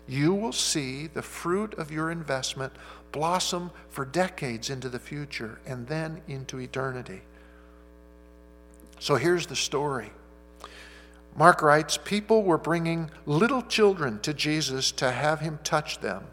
you 0.08 0.34
will 0.34 0.52
see 0.52 1.08
the 1.08 1.22
fruit 1.22 1.74
of 1.76 1.92
your 1.92 2.12
investment 2.12 2.74
blossom 3.12 3.72
for 3.90 4.06
decades 4.06 4.70
into 4.70 4.90
the 4.90 5.00
future 5.00 5.60
and 5.66 5.88
then 5.88 6.22
into 6.28 6.60
eternity. 6.60 7.22
So 9.00 9.16
here's 9.16 9.48
the 9.48 9.56
story. 9.56 10.12
Mark 11.36 11.62
writes 11.62 11.98
People 11.98 12.44
were 12.44 12.58
bringing 12.58 13.10
little 13.26 13.62
children 13.62 14.20
to 14.22 14.34
Jesus 14.34 14.92
to 14.94 15.12
have 15.12 15.40
him 15.40 15.60
touch 15.64 16.00
them, 16.00 16.24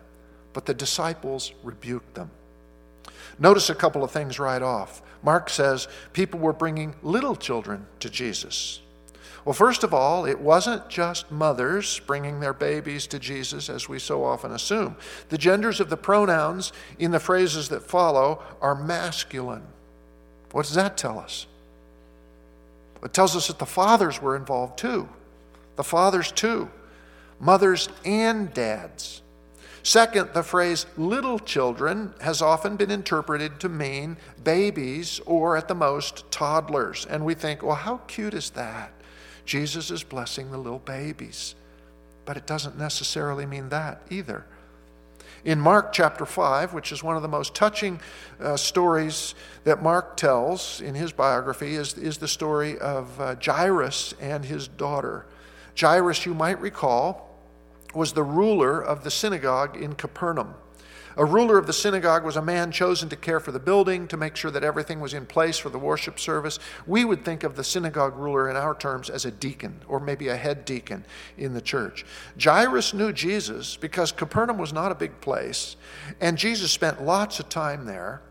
but 0.53 0.67
the 0.67 0.75
disciples 0.75 1.53
rebuked 1.63 2.15
them. 2.15 2.31
Notice 3.39 3.71
a 3.71 3.75
couple 3.75 4.03
of 4.03 4.11
things 4.11 4.39
right 4.39 4.63
off. 4.63 5.03
Mark 5.23 5.51
says 5.51 5.89
people 6.13 6.41
were 6.41 6.53
bringing 6.53 6.95
little 7.03 7.37
children 7.37 7.87
to 8.01 8.11
Jesus. 8.11 8.81
Well, 9.45 9.54
first 9.54 9.85
of 9.85 9.95
all, 9.95 10.26
it 10.26 10.40
wasn't 10.40 10.88
just 10.88 11.30
mothers 11.30 12.00
bringing 12.00 12.40
their 12.40 12.52
babies 12.52 13.07
to 13.09 13.18
Jesus, 13.18 13.71
as 13.71 13.88
we 13.88 13.99
so 13.99 14.25
often 14.25 14.52
assume. 14.52 14.97
The 15.28 15.38
genders 15.38 15.80
of 15.80 15.90
the 15.90 15.97
pronouns 15.97 16.73
in 16.99 17.12
the 17.12 17.21
phrases 17.21 17.68
that 17.68 17.83
follow 17.83 18.42
are 18.61 18.75
masculine. 18.75 19.66
What 20.52 20.66
does 20.66 20.75
that 20.75 20.97
tell 20.97 21.18
us? 21.18 21.47
It 23.02 23.12
tells 23.12 23.37
us 23.37 23.47
that 23.47 23.59
the 23.59 23.66
fathers 23.66 24.21
were 24.21 24.37
involved 24.37 24.78
too. 24.78 25.09
The 25.76 25.85
fathers 25.85 26.33
too. 26.33 26.68
Mothers 27.38 27.88
and 28.04 28.52
dads. 28.52 29.23
Second, 29.85 30.30
the 30.35 30.42
phrase 30.42 30.87
little 30.97 31.38
children 31.38 32.12
has 32.21 32.42
often 32.42 32.76
been 32.76 32.90
interpreted 32.90 33.61
to 33.61 33.68
mean 33.68 34.16
babies 34.42 35.21
or 35.25 35.57
at 35.57 35.68
the 35.68 35.75
most 35.75 36.30
toddlers. 36.30 37.07
And 37.07 37.25
we 37.25 37.35
think, 37.35 37.62
well, 37.62 37.76
how 37.76 37.99
cute 38.09 38.35
is 38.35 38.50
that? 38.50 38.92
Jesus 39.49 39.90
is 39.90 40.05
blessing 40.05 40.50
the 40.50 40.59
little 40.59 40.78
babies. 40.78 41.55
But 42.26 42.37
it 42.37 42.47
doesn't 42.47 42.78
necessarily 42.78 43.47
mean 43.47 43.71
that 43.71 44.02
either. 44.11 44.45
In 45.43 45.59
Mark 45.59 45.95
chapter 45.95 46.26
5, 46.26 46.75
which 46.75 46.93
is 46.93 47.02
one 47.02 47.17
of 47.17 47.23
the 47.23 47.28
most 47.28 47.55
touching 47.55 47.99
uh, 48.38 48.59
stories 48.59 49.35
that 49.64 49.83
Mark 49.83 50.19
tells 50.19 50.83
in 50.83 50.95
his 50.95 51.12
biography, 51.12 51.76
is, 51.76 51.95
is 51.95 52.19
the 52.19 52.28
story 52.28 52.78
of 52.78 53.19
uh, 53.19 53.37
Jairus 53.43 54.12
and 54.21 54.45
his 54.45 54.69
daughter. 54.69 55.25
Jairus, 55.81 56.26
you 56.26 56.35
might 56.35 56.61
recall, 56.61 57.35
was 57.95 58.12
the 58.12 58.23
ruler 58.23 58.78
of 58.78 59.02
the 59.02 59.11
synagogue 59.11 59.81
in 59.81 59.95
Capernaum. 59.95 60.52
A 61.19 61.25
ruler 61.25 61.59
of 61.59 61.67
the 61.67 61.73
synagogue 61.73 62.25
was 62.25 62.37
a 62.37 62.43
man 62.43 62.71
chosen 62.71 63.09
to 63.09 63.17
care 63.17 63.41
for 63.41 63.51
the 63.51 63.59
building, 63.59 64.07
to 64.07 64.17
make 64.17 64.37
sure 64.37 64.53
that 64.53 64.63
everything 64.63 65.01
was 65.01 65.15
in 65.15 65.27
place 65.27 65.59
for 65.59 65.69
the 65.69 65.79
worship 65.79 66.21
service. 66.21 66.61
We 66.87 67.05
would 67.05 67.25
think 67.25 67.43
of 67.43 67.57
the 67.57 67.65
synagogue 67.65 68.17
ruler 68.17 68.49
in 68.49 68.55
our 68.55 68.73
terms 68.73 69.11
as 69.11 69.25
a 69.25 69.33
deacon, 69.33 69.81
or 69.89 69.99
maybe 69.99 70.29
a 70.29 70.37
head 70.37 70.65
deacon 70.65 71.05
in 71.37 71.55
the 71.55 71.61
church. 71.61 72.07
Jairus 72.41 72.95
knew 72.95 73.13
Jesus 73.13 73.77
because 73.77 74.13
Capernaum 74.13 74.59
was 74.59 74.73
not 74.73 74.93
a 74.93 74.95
big 74.95 75.21
place, 75.21 75.75
and 76.21 76.39
Jesus 76.39 76.71
spent 76.71 77.03
lots 77.03 77.41
of 77.41 77.49
time 77.49 77.85
there, 77.85 78.23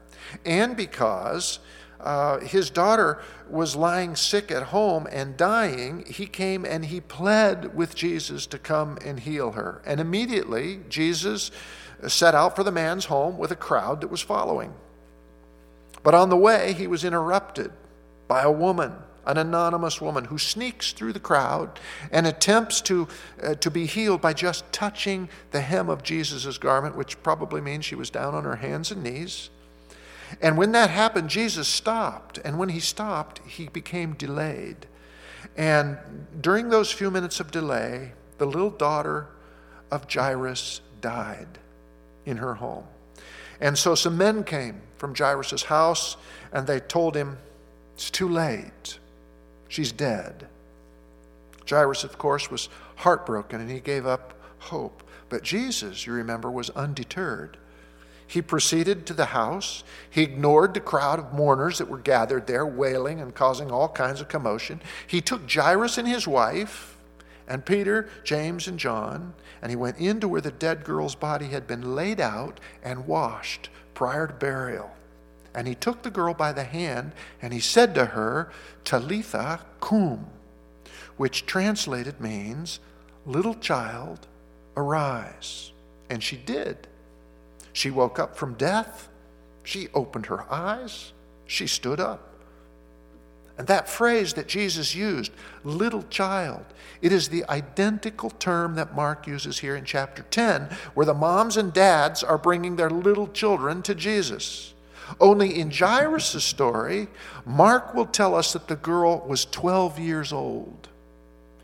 and 0.46 0.78
because 0.78 1.60
uh, 2.00 2.40
his 2.40 2.70
daughter 2.70 3.22
was 3.50 3.76
lying 3.76 4.16
sick 4.16 4.50
at 4.50 4.64
home 4.64 5.08
and 5.12 5.36
dying, 5.36 6.06
he 6.08 6.26
came 6.26 6.64
and 6.64 6.86
he 6.86 7.02
pled 7.02 7.76
with 7.76 7.96
Jesus 7.96 8.46
to 8.48 8.58
come 8.58 8.98
and 9.04 9.20
heal 9.20 9.52
her. 9.52 9.82
And 9.86 10.00
immediately, 10.00 10.82
Jesus 10.88 11.52
set 12.08 12.36
out 12.36 12.56
for 12.56 12.64
the 12.64 12.72
man's 12.72 13.06
home 13.06 13.38
with 13.38 13.52
a 13.52 13.56
crowd 13.56 14.02
that 14.02 14.10
was 14.10 14.22
following. 14.22 14.74
But 16.04 16.14
on 16.14 16.30
the 16.30 16.38
way, 16.38 16.74
he 16.74 16.88
was 16.88 17.04
interrupted 17.04 17.72
by 18.28 18.42
a 18.42 18.52
woman, 18.52 18.94
an 19.26 19.38
anonymous 19.38 20.00
woman, 20.00 20.26
who 20.26 20.38
sneaks 20.38 20.94
through 20.94 21.14
the 21.14 21.20
crowd 21.20 21.80
and 22.12 22.28
attempts 22.28 22.82
to, 22.82 23.08
uh, 23.44 23.56
to 23.56 23.72
be 23.72 23.86
healed 23.86 24.22
by 24.22 24.34
just 24.34 24.72
touching 24.72 25.28
the 25.52 25.62
hem 25.62 25.90
of 25.90 26.04
Jesus' 26.04 26.58
garment, 26.58 26.96
which 26.96 27.22
probably 27.24 27.62
means 27.62 27.86
she 27.86 27.96
was 27.96 28.10
down 28.10 28.36
on 28.36 28.44
her 28.44 28.58
hands 28.58 28.92
and 28.92 29.04
knees. 29.04 29.50
And 30.42 30.58
when 30.58 30.72
that 30.74 30.90
happened, 30.90 31.30
Jesus 31.30 31.68
stopped. 31.68 32.38
And 32.44 32.60
when 32.60 32.70
he 32.70 32.80
stopped, 32.80 33.42
he 33.48 33.68
became 33.68 34.14
delayed. 34.14 34.86
And 35.56 35.98
during 36.40 36.70
those 36.70 36.92
few 36.92 37.10
minutes 37.10 37.40
of 37.40 37.52
delay, 37.52 38.12
the 38.38 38.46
little 38.46 38.70
daughter 38.70 39.28
of 39.90 40.12
Jairus 40.12 40.82
died 41.02 41.60
in 42.28 42.38
her 42.38 42.56
home. 42.56 42.84
And 43.60 43.76
so 43.76 43.96
some 43.96 44.18
men 44.18 44.44
came 44.44 44.82
from 44.98 45.16
Jairus' 45.16 45.64
house 45.64 46.18
and 46.52 46.68
they 46.68 46.80
told 46.80 47.16
him, 47.16 47.38
It's 47.96 48.12
too 48.12 48.30
late. 48.30 49.00
She's 49.70 49.92
dead. 49.92 50.48
Jairus, 51.68 52.04
of 52.04 52.18
course, 52.18 52.52
was 52.52 52.70
heartbroken 52.98 53.62
and 53.62 53.72
he 53.72 53.80
gave 53.80 54.06
up 54.06 54.34
hope. 54.60 55.04
But 55.30 55.44
Jesus, 55.44 56.06
you 56.06 56.14
remember, 56.14 56.52
was 56.52 56.70
undeterred. 56.72 57.58
He 58.28 58.42
proceeded 58.42 59.06
to 59.06 59.14
the 59.14 59.26
house. 59.26 59.84
He 60.10 60.22
ignored 60.22 60.74
the 60.74 60.82
crowd 60.82 61.20
of 61.20 61.34
mourners 61.34 61.78
that 61.78 61.90
were 61.90 61.98
gathered 61.98 62.46
there, 62.46 62.66
wailing 62.66 63.22
and 63.22 63.34
causing 63.34 63.72
all 63.72 63.88
kinds 63.88 64.20
of 64.20 64.28
commotion. 64.28 64.82
He 65.08 65.22
took 65.22 65.50
Jairus 65.50 65.98
and 65.98 66.08
his 66.08 66.28
wife, 66.28 66.97
and 67.48 67.66
Peter, 67.66 68.10
James, 68.24 68.68
and 68.68 68.78
John, 68.78 69.34
and 69.62 69.70
he 69.70 69.76
went 69.76 69.98
into 69.98 70.28
where 70.28 70.42
the 70.42 70.52
dead 70.52 70.84
girl's 70.84 71.16
body 71.16 71.48
had 71.48 71.68
been 71.68 71.96
laid 71.96 72.20
out 72.20 72.60
and 72.84 73.08
washed 73.08 73.70
prior 73.94 74.28
to 74.28 74.34
burial. 74.34 74.92
And 75.56 75.68
he 75.68 75.76
took 75.76 76.04
the 76.04 76.12
girl 76.12 76.34
by 76.34 76.52
the 76.52 76.64
hand, 76.64 77.14
and 77.42 77.54
he 77.54 77.60
said 77.60 77.96
to 77.96 78.06
her, 78.06 78.52
Talitha 78.84 79.62
cum, 79.80 80.28
which 81.16 81.46
translated 81.46 82.20
means, 82.20 82.80
Little 83.26 83.56
child, 83.56 84.28
arise. 84.76 85.72
And 86.10 86.24
she 86.24 86.38
did 86.38 86.88
she 87.78 87.92
woke 87.92 88.18
up 88.18 88.36
from 88.36 88.56
death. 88.56 89.08
She 89.62 89.88
opened 89.94 90.26
her 90.26 90.52
eyes. 90.52 91.14
She 91.46 91.68
stood 91.68 92.00
up. 92.00 92.34
And 93.58 93.68
that 93.68 93.90
phrase 93.90 94.34
that 94.34 94.48
Jesus 94.48 94.94
used, 94.94 95.32
little 95.64 96.04
child, 96.04 96.64
it 97.02 97.12
is 97.12 97.28
the 97.28 97.44
identical 97.50 98.30
term 98.30 98.76
that 98.76 98.96
Mark 98.96 99.26
uses 99.26 99.60
here 99.60 99.76
in 99.76 99.84
chapter 99.84 100.24
10, 100.24 100.70
where 100.94 101.06
the 101.06 101.14
moms 101.14 101.58
and 101.58 101.74
dads 101.74 102.24
are 102.24 102.38
bringing 102.38 102.76
their 102.76 102.90
little 102.90 103.28
children 103.28 103.82
to 103.84 103.96
Jesus. 103.96 104.74
Only 105.20 105.60
in 105.60 105.72
Jairus' 105.72 106.44
story, 106.44 107.08
Mark 107.46 107.96
will 107.96 108.06
tell 108.06 108.36
us 108.36 108.54
that 108.54 108.68
the 108.68 108.76
girl 108.76 109.26
was 109.28 109.46
12 109.46 110.00
years 110.00 110.32
old. 110.34 110.90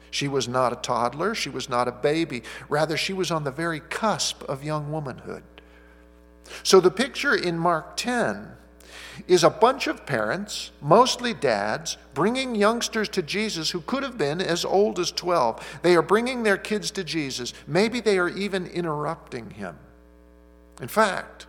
She 0.10 0.28
was 0.28 0.48
not 0.48 0.74
a 0.74 0.78
toddler, 0.78 1.36
she 1.36 1.50
was 1.50 1.70
not 1.70 1.88
a 1.88 1.92
baby. 1.92 2.44
Rather, 2.70 2.96
she 2.96 3.14
was 3.14 3.32
on 3.32 3.44
the 3.44 3.52
very 3.52 3.80
cusp 3.80 4.44
of 4.44 4.64
young 4.64 4.92
womanhood. 4.92 5.44
So 6.62 6.80
the 6.80 6.92
picture 6.92 7.36
in 7.36 7.58
Mark 7.58 7.98
10 7.98 8.52
is 9.28 9.44
a 9.44 9.50
bunch 9.50 9.88
of 9.88 10.06
parents, 10.06 10.72
mostly 10.82 11.34
dads, 11.34 11.98
bringing 12.14 12.56
youngsters 12.56 13.10
to 13.10 13.22
Jesus 13.22 13.72
who 13.72 13.82
could 13.82 14.04
have 14.04 14.18
been 14.18 14.42
as 14.42 14.66
old 14.66 15.00
as 15.00 15.12
12. 15.12 15.80
They 15.82 15.96
are 15.96 16.02
bringing 16.02 16.44
their 16.44 16.58
kids 16.58 16.92
to 16.92 17.04
Jesus. 17.04 17.54
Maybe 17.68 18.00
they 18.00 18.18
are 18.18 18.30
even 18.30 18.68
interrupting 18.68 19.52
him. 19.52 19.78
In 20.82 20.88
fact, 20.88 21.48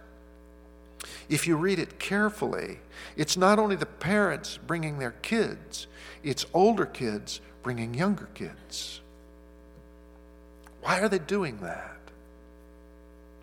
if 1.29 1.47
you 1.47 1.57
read 1.57 1.79
it 1.79 1.99
carefully, 1.99 2.81
it's 3.17 3.37
not 3.37 3.59
only 3.59 3.77
the 3.77 3.87
parents 3.87 4.59
bringing 4.67 4.99
their 4.99 5.15
kids, 5.23 5.87
it's 6.23 6.47
older 6.53 6.87
kids 6.87 7.41
bringing 7.63 7.95
younger 7.95 8.29
kids. 8.35 9.01
Why 10.83 11.01
are 11.01 11.09
they 11.09 11.19
doing 11.19 11.59
that? 11.63 11.97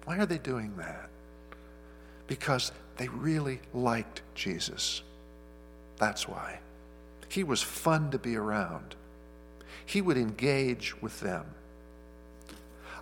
Why 0.06 0.18
are 0.20 0.26
they 0.26 0.38
doing 0.38 0.76
that? 0.78 1.12
because 2.32 2.72
they 2.98 3.08
really 3.08 3.60
liked 3.74 4.22
Jesus. 4.36 5.02
That's 5.98 6.28
why. 6.28 6.60
He 7.30 7.44
was 7.44 7.62
fun 7.62 8.12
to 8.12 8.20
be 8.20 8.36
around. 8.36 8.96
He 9.86 10.02
would 10.02 10.18
engage 10.18 11.00
with 11.02 11.20
them. 11.20 11.46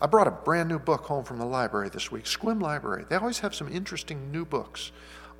I 0.01 0.07
brought 0.07 0.27
a 0.27 0.31
brand 0.31 0.69
new 0.69 0.79
book 0.79 1.05
home 1.05 1.23
from 1.23 1.39
the 1.39 1.45
library 1.45 1.89
this 1.89 2.11
week, 2.11 2.23
Sequim 2.25 2.61
Library. 2.61 3.05
They 3.09 3.15
always 3.15 3.39
have 3.39 3.53
some 3.53 3.67
interesting 3.71 4.31
new 4.31 4.45
books 4.45 4.91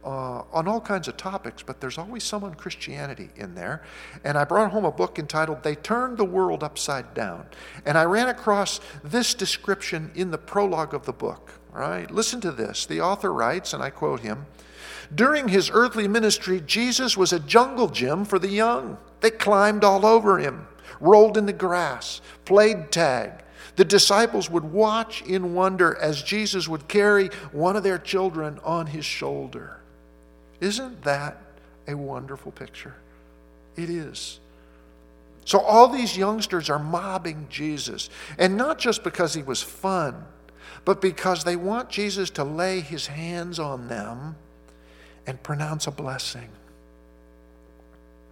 uh, 0.04 0.44
on 0.52 0.68
all 0.68 0.82
kinds 0.82 1.08
of 1.08 1.18
topics, 1.18 1.64
but 1.64 1.80
there's 1.80 1.98
always 1.98 2.24
some 2.24 2.44
on 2.44 2.56
Christianity 2.56 3.30
in 3.36 3.56
there. 3.56 3.84
And 4.24 4.38
I 4.38 4.44
brought 4.44 4.72
home 4.72 4.86
a 4.86 4.92
book 4.92 5.20
entitled 5.20 5.64
They 5.64 5.76
Turned 5.76 6.18
the 6.18 6.26
World 6.26 6.64
Upside 6.64 7.14
Down. 7.14 7.46
And 7.86 7.98
I 7.98 8.04
ran 8.04 8.30
across 8.30 8.80
this 9.04 9.34
description 9.34 10.12
in 10.16 10.32
the 10.32 10.38
prologue 10.38 10.94
of 10.94 11.06
the 11.06 11.14
book. 11.14 11.59
Right? 11.72 12.10
Listen 12.10 12.42
to 12.42 12.52
this. 12.52 12.86
The 12.86 13.02
author 13.02 13.32
writes, 13.32 13.74
and 13.74 13.84
I 13.84 13.90
quote 13.90 14.22
him 14.22 14.46
During 15.14 15.48
his 15.48 15.70
earthly 15.72 16.08
ministry, 16.08 16.62
Jesus 16.66 17.16
was 17.16 17.32
a 17.32 17.40
jungle 17.40 17.88
gym 17.88 18.26
for 18.26 18.40
the 18.40 18.50
young. 18.50 18.98
They 19.22 19.32
climbed 19.32 19.84
all 19.84 20.06
over 20.06 20.40
him, 20.40 20.68
rolled 21.00 21.38
in 21.38 21.46
the 21.46 21.54
grass, 21.54 22.22
played 22.46 22.92
tag. 22.92 23.32
The 23.76 23.86
disciples 23.86 24.50
would 24.50 24.66
watch 24.66 25.22
in 25.22 25.54
wonder 25.54 25.96
as 25.96 26.22
Jesus 26.22 26.68
would 26.68 26.88
carry 26.88 27.28
one 27.52 27.76
of 27.76 27.84
their 27.84 27.98
children 27.98 28.60
on 28.64 28.88
his 28.88 29.06
shoulder. 29.06 29.80
Isn't 30.60 31.04
that 31.04 31.38
a 31.88 31.96
wonderful 31.96 32.52
picture? 32.52 32.96
It 33.78 33.90
is. 33.90 34.40
So 35.46 35.60
all 35.60 35.88
these 35.88 36.18
youngsters 36.18 36.70
are 36.70 36.80
mobbing 36.80 37.48
Jesus, 37.50 38.10
and 38.38 38.58
not 38.58 38.78
just 38.78 39.04
because 39.04 39.34
he 39.34 39.42
was 39.42 39.64
fun, 39.64 40.26
but 40.86 41.02
because 41.02 41.44
they 41.44 41.56
want 41.56 41.90
Jesus 41.90 42.30
to 42.32 42.44
lay 42.44 42.82
his 42.82 43.08
hands 43.08 43.60
on 43.60 43.88
them 43.88 44.36
and 45.28 45.42
pronounce 45.44 45.88
a 45.88 45.92
blessing. 45.92 46.50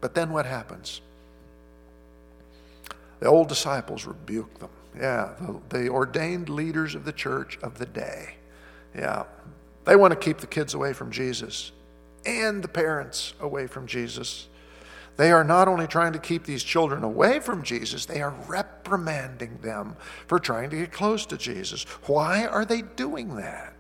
But 0.02 0.16
then 0.16 0.32
what 0.32 0.46
happens? 0.46 1.02
The 3.20 3.28
old 3.28 3.48
disciples 3.50 4.06
rebuke 4.06 4.60
them. 4.60 4.70
Yeah, 4.96 5.34
the, 5.40 5.78
the, 5.78 5.90
ordained 5.90 6.50
leaders 6.50 6.96
of 6.96 7.06
the 7.06 7.12
church 7.12 7.58
of 7.62 7.78
the 7.78 7.86
day. 7.86 8.36
Yeah, 8.96 9.26
they 9.86 9.96
want 9.96 10.12
to 10.12 10.20
keep 10.20 10.40
the 10.40 10.48
kids 10.48 10.74
away 10.74 10.94
from 10.94 11.12
Jesus 11.12 11.72
and 12.26 12.64
the 12.64 12.68
parents 12.68 13.34
away 13.40 13.68
from 13.68 13.86
Jesus. 13.86 14.48
They 15.18 15.32
are 15.32 15.44
not 15.44 15.68
only 15.68 15.88
trying 15.88 16.14
to 16.14 16.20
keep 16.20 16.46
these 16.46 16.64
children 16.64 17.04
away 17.04 17.40
from 17.40 17.64
Jesus, 17.64 18.06
they 18.06 18.22
are 18.22 18.36
reprimanding 18.48 19.58
them 19.62 19.96
for 20.28 20.40
trying 20.40 20.70
to 20.70 20.78
get 20.78 20.92
close 20.92 21.26
to 21.26 21.38
Jesus. 21.38 21.84
Why 22.06 22.46
are 22.46 22.64
they 22.64 22.84
doing 22.84 23.36
that? 23.36 23.74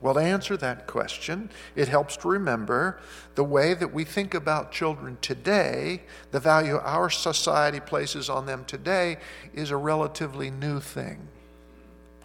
Well, 0.00 0.14
to 0.14 0.20
answer 0.20 0.56
that 0.56 0.86
question, 0.86 1.50
it 1.76 1.88
helps 1.88 2.16
to 2.18 2.28
remember 2.28 2.98
the 3.36 3.44
way 3.44 3.74
that 3.74 3.92
we 3.92 4.04
think 4.04 4.34
about 4.34 4.72
children 4.72 5.18
today, 5.20 6.02
the 6.30 6.40
value 6.40 6.76
our 6.76 7.08
society 7.08 7.80
places 7.80 8.28
on 8.28 8.46
them 8.46 8.64
today, 8.64 9.18
is 9.52 9.70
a 9.70 9.76
relatively 9.76 10.50
new 10.50 10.80
thing. 10.80 11.28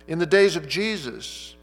In 0.07 0.19
the 0.19 0.25
days 0.25 0.55
of 0.55 0.67
Jesus, 0.67 1.55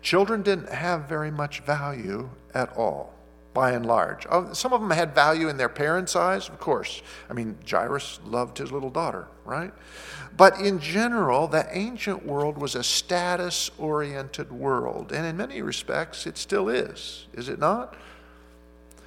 children 0.00 0.42
didn't 0.42 0.70
have 0.70 1.08
very 1.08 1.30
much 1.30 1.60
value 1.60 2.28
at 2.54 2.74
all 2.76 3.15
by 3.56 3.72
and 3.72 3.86
large. 3.86 4.26
Oh, 4.30 4.52
some 4.52 4.74
of 4.74 4.82
them 4.82 4.90
had 4.90 5.14
value 5.14 5.48
in 5.48 5.56
their 5.56 5.70
parents' 5.70 6.14
eyes, 6.14 6.46
of 6.50 6.60
course. 6.60 7.00
I 7.30 7.32
mean, 7.32 7.56
Jairus 7.68 8.20
loved 8.26 8.58
his 8.58 8.70
little 8.70 8.90
daughter, 8.90 9.28
right? 9.46 9.72
But 10.36 10.60
in 10.60 10.78
general, 10.78 11.48
the 11.48 11.66
ancient 11.74 12.26
world 12.26 12.58
was 12.58 12.74
a 12.74 12.84
status 12.84 13.70
oriented 13.78 14.52
world. 14.52 15.10
And 15.10 15.24
in 15.24 15.38
many 15.38 15.62
respects, 15.62 16.26
it 16.26 16.36
still 16.36 16.68
is, 16.68 17.28
is 17.32 17.48
it 17.48 17.58
not? 17.58 17.96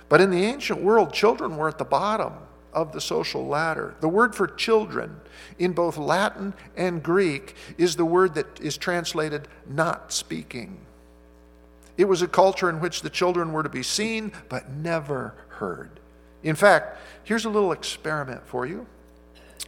But 0.10 0.20
in 0.20 0.32
the 0.32 0.44
ancient 0.44 0.82
world, 0.82 1.14
children 1.14 1.56
were 1.56 1.68
at 1.68 1.78
the 1.78 1.86
bottom 1.86 2.34
of 2.74 2.92
the 2.92 3.02
social 3.02 3.46
ladder. 3.46 3.94
The 4.00 4.10
word 4.10 4.34
for 4.34 4.48
children 4.48 5.22
in 5.60 5.74
both 5.74 5.96
Latin 5.96 6.56
and 6.76 7.04
Greek 7.04 7.56
is 7.78 7.96
the 7.96 8.06
word 8.06 8.34
that 8.34 8.60
is 8.60 8.78
translated 8.78 9.48
not 9.68 10.12
speaking. 10.12 10.88
It 12.00 12.08
was 12.08 12.22
a 12.22 12.30
culture 12.30 12.70
in 12.70 12.80
which 12.80 13.02
the 13.02 13.10
children 13.10 13.52
were 13.52 13.62
to 13.62 13.68
be 13.68 13.84
seen 13.84 14.32
but 14.48 14.70
never 14.70 15.34
heard. 15.50 16.00
In 16.44 16.56
fact, 16.56 16.98
here's 17.26 17.44
a 17.44 17.50
little 17.50 17.74
experiment 17.74 18.48
for 18.48 18.66
you. 18.66 18.88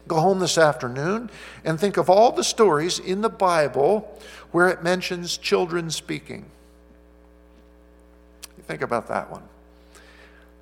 Go 0.08 0.16
home 0.16 0.40
this 0.40 0.58
afternoon 0.58 1.30
and 1.66 1.78
think 1.78 1.98
of 1.98 2.10
all 2.10 2.32
the 2.32 2.46
stories 2.46 3.00
in 3.00 3.20
the 3.20 3.28
Bible 3.28 4.18
where 4.52 4.70
it 4.70 4.82
mentions 4.82 5.36
children 5.36 5.92
speaking. 5.92 6.46
Think 8.66 8.82
about 8.82 9.10
that 9.10 9.30
one. 9.30 9.44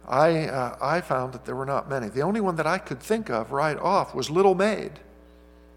I, 0.07 0.47
uh, 0.47 0.75
I 0.81 1.01
found 1.01 1.33
that 1.33 1.45
there 1.45 1.55
were 1.55 1.67
not 1.67 1.88
many. 1.88 2.09
The 2.09 2.23
only 2.23 2.41
one 2.41 2.55
that 2.55 2.65
I 2.65 2.79
could 2.79 2.99
think 2.99 3.29
of 3.29 3.51
right 3.51 3.77
off 3.77 4.15
was 4.15 4.32
Little 4.32 4.55
Maid 4.55 4.93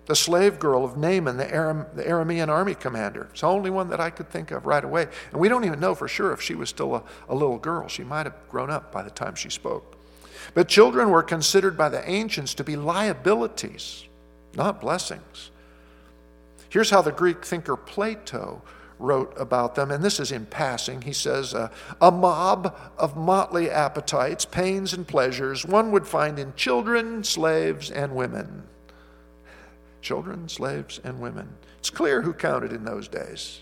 the 0.06 0.16
slave 0.16 0.58
girl 0.58 0.84
of 0.84 0.96
Naaman, 0.96 1.36
the, 1.36 1.52
Aram, 1.52 1.86
the 1.94 2.02
Aramean 2.02 2.48
army 2.48 2.74
commander. 2.74 3.28
It's 3.30 3.42
the 3.42 3.46
only 3.46 3.70
one 3.70 3.88
that 3.90 4.00
I 4.00 4.10
could 4.10 4.28
think 4.28 4.50
of 4.50 4.66
right 4.66 4.82
away. 4.82 5.06
And 5.30 5.40
we 5.40 5.48
don't 5.48 5.64
even 5.64 5.78
know 5.78 5.94
for 5.94 6.08
sure 6.08 6.32
if 6.32 6.40
she 6.42 6.54
was 6.54 6.68
still 6.68 6.96
a, 6.96 7.02
a 7.28 7.34
little 7.34 7.58
girl. 7.58 7.86
She 7.86 8.02
might 8.02 8.26
have 8.26 8.36
grown 8.48 8.70
up 8.70 8.90
by 8.90 9.02
the 9.02 9.10
time 9.10 9.36
she 9.36 9.48
spoke. 9.48 9.96
But 10.54 10.68
children 10.68 11.10
were 11.10 11.22
considered 11.22 11.76
by 11.76 11.88
the 11.88 12.08
ancients 12.08 12.54
to 12.54 12.64
be 12.64 12.74
liabilities, 12.74 14.04
not 14.54 14.80
blessings. 14.80 15.50
Here's 16.68 16.90
how 16.90 17.02
the 17.02 17.12
Greek 17.12 17.44
thinker 17.44 17.76
Plato 17.76 18.60
wrote 18.98 19.32
about 19.36 19.76
them, 19.76 19.90
and 19.90 20.02
this 20.02 20.18
is 20.18 20.32
in 20.32 20.46
passing. 20.46 21.02
He 21.02 21.12
says, 21.12 21.54
uh, 21.54 21.68
A 22.00 22.10
mob 22.10 22.76
of 22.98 23.16
motley 23.16 23.70
appetites, 23.70 24.44
pains, 24.44 24.92
and 24.92 25.06
pleasures 25.06 25.64
one 25.64 25.92
would 25.92 26.08
find 26.08 26.38
in 26.38 26.54
children, 26.54 27.22
slaves, 27.22 27.90
and 27.90 28.16
women 28.16 28.64
children, 30.02 30.48
slaves, 30.48 31.00
and 31.02 31.20
women. 31.20 31.48
It's 31.78 31.90
clear 31.90 32.22
who 32.22 32.32
counted 32.32 32.72
in 32.72 32.84
those 32.84 33.08
days 33.08 33.60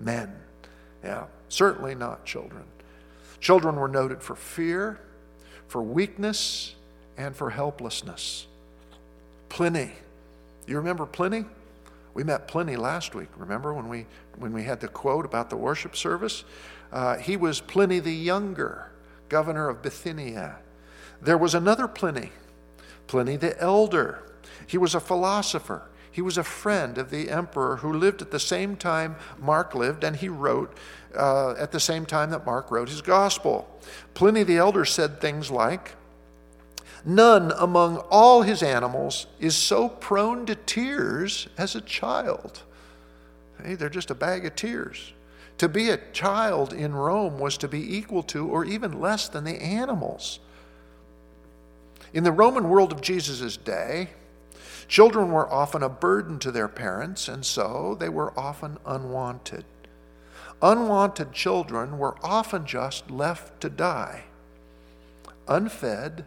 men. 0.00 0.34
Yeah, 1.02 1.24
certainly 1.48 1.94
not 1.94 2.24
children. 2.24 2.64
Children 3.40 3.76
were 3.76 3.88
noted 3.88 4.22
for 4.22 4.34
fear, 4.34 4.98
for 5.68 5.82
weakness, 5.82 6.74
and 7.16 7.34
for 7.34 7.50
helplessness. 7.50 8.46
Pliny. 9.48 9.92
You 10.66 10.76
remember 10.76 11.06
Pliny? 11.06 11.44
We 12.14 12.24
met 12.24 12.48
Pliny 12.48 12.76
last 12.76 13.14
week. 13.14 13.28
Remember 13.36 13.74
when 13.74 13.88
we 13.88 14.06
when 14.38 14.52
we 14.52 14.64
had 14.64 14.80
the 14.80 14.88
quote 14.88 15.24
about 15.24 15.50
the 15.50 15.56
worship 15.56 15.96
service? 15.96 16.44
Uh, 16.92 17.18
he 17.18 17.36
was 17.36 17.60
Pliny 17.60 17.98
the 17.98 18.14
Younger, 18.14 18.90
governor 19.28 19.68
of 19.68 19.82
Bithynia. 19.82 20.56
There 21.20 21.38
was 21.38 21.54
another 21.54 21.88
Pliny, 21.88 22.30
Pliny 23.06 23.36
the 23.36 23.60
Elder, 23.60 24.22
he 24.66 24.78
was 24.78 24.94
a 24.94 25.00
philosopher. 25.00 25.82
He 26.10 26.22
was 26.22 26.38
a 26.38 26.44
friend 26.44 26.96
of 26.96 27.10
the 27.10 27.28
emperor 27.28 27.76
who 27.76 27.92
lived 27.92 28.22
at 28.22 28.30
the 28.30 28.38
same 28.38 28.76
time 28.76 29.16
Mark 29.38 29.74
lived, 29.74 30.04
and 30.04 30.14
he 30.14 30.28
wrote 30.28 30.76
uh, 31.16 31.54
at 31.58 31.72
the 31.72 31.80
same 31.80 32.06
time 32.06 32.30
that 32.30 32.46
Mark 32.46 32.70
wrote 32.70 32.88
his 32.88 33.02
gospel. 33.02 33.68
Pliny 34.14 34.44
the 34.44 34.56
Elder 34.56 34.84
said 34.84 35.20
things 35.20 35.50
like, 35.50 35.96
None 37.04 37.52
among 37.58 37.98
all 38.10 38.42
his 38.42 38.62
animals 38.62 39.26
is 39.38 39.56
so 39.56 39.88
prone 39.88 40.46
to 40.46 40.54
tears 40.54 41.48
as 41.58 41.74
a 41.74 41.80
child. 41.80 42.62
Hey, 43.62 43.74
they're 43.74 43.90
just 43.90 44.10
a 44.10 44.14
bag 44.14 44.46
of 44.46 44.56
tears. 44.56 45.12
To 45.58 45.68
be 45.68 45.90
a 45.90 45.98
child 46.12 46.72
in 46.72 46.94
Rome 46.94 47.38
was 47.38 47.58
to 47.58 47.68
be 47.68 47.96
equal 47.96 48.22
to 48.24 48.48
or 48.48 48.64
even 48.64 49.00
less 49.00 49.28
than 49.28 49.44
the 49.44 49.60
animals. 49.60 50.40
In 52.12 52.24
the 52.24 52.32
Roman 52.32 52.68
world 52.68 52.92
of 52.92 53.00
Jesus' 53.00 53.56
day, 53.56 54.10
Children 54.94 55.32
were 55.32 55.52
often 55.52 55.82
a 55.82 55.88
burden 55.88 56.38
to 56.38 56.52
their 56.52 56.68
parents, 56.68 57.26
and 57.26 57.44
so 57.44 57.96
they 57.98 58.08
were 58.08 58.32
often 58.38 58.78
unwanted. 58.86 59.64
Unwanted 60.62 61.32
children 61.32 61.98
were 61.98 62.14
often 62.22 62.64
just 62.64 63.10
left 63.10 63.60
to 63.60 63.68
die, 63.68 64.22
unfed, 65.48 66.24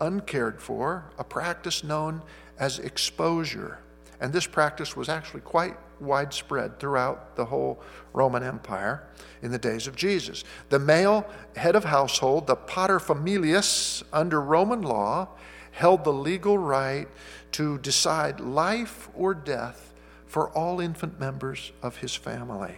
uncared 0.00 0.62
for, 0.62 1.10
a 1.18 1.24
practice 1.24 1.84
known 1.84 2.22
as 2.58 2.78
exposure. 2.78 3.80
And 4.18 4.32
this 4.32 4.46
practice 4.46 4.96
was 4.96 5.10
actually 5.10 5.42
quite 5.42 5.76
widespread 6.00 6.80
throughout 6.80 7.36
the 7.36 7.44
whole 7.44 7.82
Roman 8.14 8.42
Empire 8.42 9.06
in 9.42 9.50
the 9.50 9.58
days 9.58 9.86
of 9.86 9.94
Jesus. 9.94 10.42
The 10.70 10.78
male 10.78 11.26
head 11.54 11.76
of 11.76 11.84
household, 11.84 12.46
the 12.46 12.56
paterfamilias, 12.56 14.02
under 14.10 14.40
Roman 14.40 14.80
law, 14.80 15.28
held 15.74 16.04
the 16.04 16.12
legal 16.12 16.56
right 16.56 17.08
to 17.52 17.78
decide 17.78 18.40
life 18.40 19.08
or 19.14 19.34
death 19.34 19.92
for 20.26 20.48
all 20.50 20.80
infant 20.80 21.20
members 21.20 21.72
of 21.82 21.96
his 21.98 22.14
family. 22.14 22.74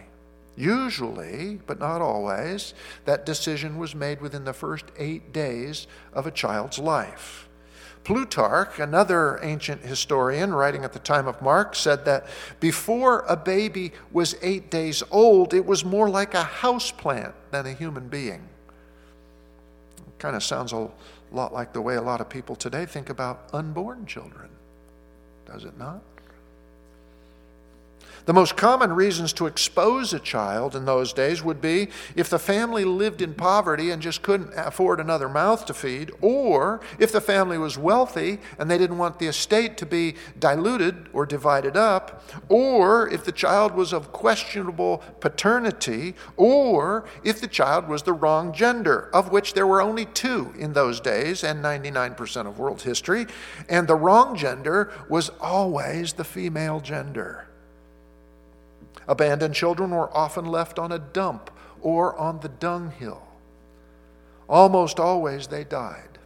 Usually, 0.55 1.59
but 1.67 1.79
not 1.79 2.01
always, 2.01 2.73
that 3.05 3.25
decision 3.25 3.77
was 3.77 3.93
made 3.93 4.21
within 4.21 4.43
the 4.43 4.53
first 4.53 4.85
eight 4.97 5.31
days 5.31 5.85
of 6.13 6.25
a 6.25 6.31
child's 6.31 6.79
life. 6.79 7.47
Plutarch, 8.03 8.79
another 8.79 9.39
ancient 9.43 9.81
historian 9.81 10.53
writing 10.53 10.83
at 10.83 10.93
the 10.93 10.99
time 10.99 11.27
of 11.27 11.41
Mark, 11.41 11.75
said 11.75 12.05
that 12.05 12.25
before 12.59 13.25
a 13.27 13.35
baby 13.35 13.91
was 14.11 14.35
eight 14.41 14.71
days 14.71 15.03
old, 15.11 15.53
it 15.53 15.65
was 15.65 15.85
more 15.85 16.09
like 16.09 16.33
a 16.33 16.43
house 16.43 16.89
plant 16.89 17.35
than 17.51 17.67
a 17.67 17.73
human 17.73 18.07
being. 18.07 18.47
Kind 20.19 20.35
of 20.35 20.43
sounds 20.43 20.73
a 20.73 20.89
lot 21.31 21.53
like 21.53 21.73
the 21.73 21.81
way 21.81 21.95
a 21.95 22.01
lot 22.01 22.21
of 22.21 22.29
people 22.29 22.55
today 22.55 22.85
think 22.85 23.09
about 23.09 23.49
unborn 23.53 24.05
children 24.05 24.49
does 25.45 25.63
it 25.63 25.77
not? 25.77 26.01
The 28.27 28.33
most 28.33 28.57
common 28.57 28.91
reasons 28.91 29.31
to 29.33 29.45
expose 29.45 30.13
a 30.13 30.19
child 30.19 30.75
in 30.75 30.83
those 30.83 31.13
days 31.13 31.41
would 31.41 31.61
be 31.61 31.87
if 32.13 32.29
the 32.29 32.37
family 32.37 32.83
lived 32.83 33.21
in 33.21 33.33
poverty 33.33 33.89
and 33.89 34.01
just 34.01 34.21
couldn't 34.21 34.51
afford 34.53 34.99
another 34.99 35.29
mouth 35.29 35.65
to 35.67 35.73
feed, 35.73 36.11
or 36.19 36.81
if 36.99 37.13
the 37.13 37.21
family 37.21 37.57
was 37.57 37.77
wealthy 37.77 38.39
and 38.59 38.69
they 38.69 38.77
didn't 38.77 38.97
want 38.97 39.19
the 39.19 39.27
estate 39.27 39.77
to 39.77 39.85
be 39.85 40.15
diluted 40.37 41.07
or 41.13 41.25
divided 41.25 41.77
up, 41.77 42.21
or 42.49 43.07
if 43.07 43.23
the 43.23 43.31
child 43.31 43.73
was 43.73 43.93
of 43.93 44.11
questionable 44.11 45.01
paternity, 45.21 46.13
or 46.35 47.05
if 47.23 47.39
the 47.39 47.47
child 47.47 47.87
was 47.87 48.03
the 48.03 48.11
wrong 48.11 48.51
gender, 48.51 49.09
of 49.13 49.31
which 49.31 49.53
there 49.53 49.65
were 49.65 49.81
only 49.81 50.03
two 50.03 50.53
in 50.59 50.73
those 50.73 50.99
days 50.99 51.45
and 51.45 51.63
99% 51.63 52.45
of 52.45 52.59
world 52.59 52.81
history, 52.81 53.25
and 53.69 53.87
the 53.87 53.95
wrong 53.95 54.35
gender 54.35 54.91
was 55.07 55.29
always 55.39 56.11
the 56.11 56.25
female 56.25 56.81
gender. 56.81 57.46
Abandoned 59.07 59.55
children 59.55 59.91
were 59.91 60.15
often 60.15 60.45
left 60.45 60.77
on 60.77 60.91
a 60.91 60.99
dump 60.99 61.49
or 61.81 62.15
on 62.17 62.39
the 62.39 62.49
dunghill. 62.49 63.23
Almost 64.49 64.99
always 64.99 65.47
they 65.47 65.63
died, 65.63 66.17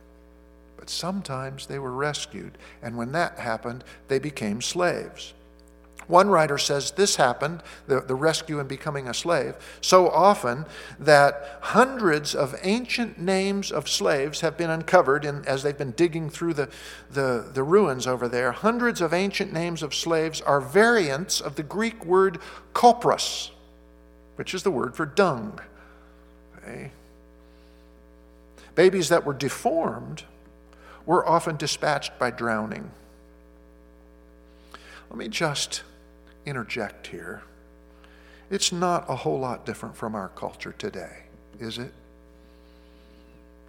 but 0.78 0.89
sometimes 0.89 1.67
they 1.67 1.80
were 1.80 1.91
rescued, 1.91 2.58
and 2.82 2.98
when 2.98 3.12
that 3.12 3.39
happened, 3.39 3.84
they 4.08 4.20
became 4.20 4.62
slaves. 4.62 5.34
One 6.08 6.30
writer 6.30 6.58
says 6.58 6.92
this 6.92 7.16
happened, 7.16 7.64
the, 7.88 8.02
the 8.02 8.16
rescue 8.16 8.60
and 8.60 8.68
becoming 8.68 9.08
a 9.08 9.14
slave, 9.14 9.56
so 9.80 10.10
often 10.10 10.66
that 11.00 11.60
hundreds 11.62 12.36
of 12.36 12.56
ancient 12.64 13.18
names 13.18 13.72
of 13.72 13.88
slaves 13.88 14.42
have 14.42 14.58
been 14.58 14.70
uncovered 14.70 15.24
in, 15.24 15.46
as 15.46 15.64
they've 15.64 15.78
been 15.78 15.92
digging 15.92 16.30
through 16.30 16.56
the, 16.56 16.70
the, 17.12 17.50
the 17.54 17.64
ruins 17.64 18.08
over 18.08 18.28
there. 18.28 18.52
Hundreds 18.52 19.00
of 19.00 19.14
ancient 19.14 19.54
names 19.54 19.82
of 19.84 19.96
slaves 19.96 20.42
are 20.42 20.60
variants 20.60 21.40
of 21.40 21.56
the 21.56 21.64
Greek 21.64 22.06
word 22.06 22.40
kopros, 22.74 23.52
which 24.36 24.54
is 24.54 24.64
the 24.64 24.72
word 24.72 24.96
for 24.96 25.06
dung. 25.06 25.60
Okay. 26.58 26.92
Babies 28.76 29.10
that 29.10 29.26
were 29.26 29.34
deformed 29.34 30.24
were 31.06 31.28
often 31.28 31.58
dispatched 31.58 32.18
by 32.20 32.32
drowning. 32.32 32.92
Let 35.10 35.18
me 35.18 35.28
just 35.28 35.84
interject 36.45 37.08
here. 37.08 37.41
It's 38.49 38.71
not 38.71 39.06
a 39.10 39.15
whole 39.15 39.39
lot 39.39 39.65
different 39.65 39.95
from 39.95 40.15
our 40.15 40.30
culture 40.30 40.73
today, 40.77 41.23
is 41.60 41.77
it? 41.77 41.93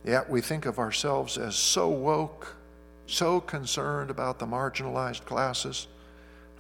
Yet 0.04 0.28
we 0.28 0.40
think 0.40 0.66
of 0.66 0.78
ourselves 0.78 1.38
as 1.38 1.54
so 1.54 1.88
woke, 1.88 2.56
so 3.06 3.40
concerned 3.40 4.10
about 4.10 4.38
the 4.38 4.46
marginalized 4.46 5.24
classes. 5.24 5.86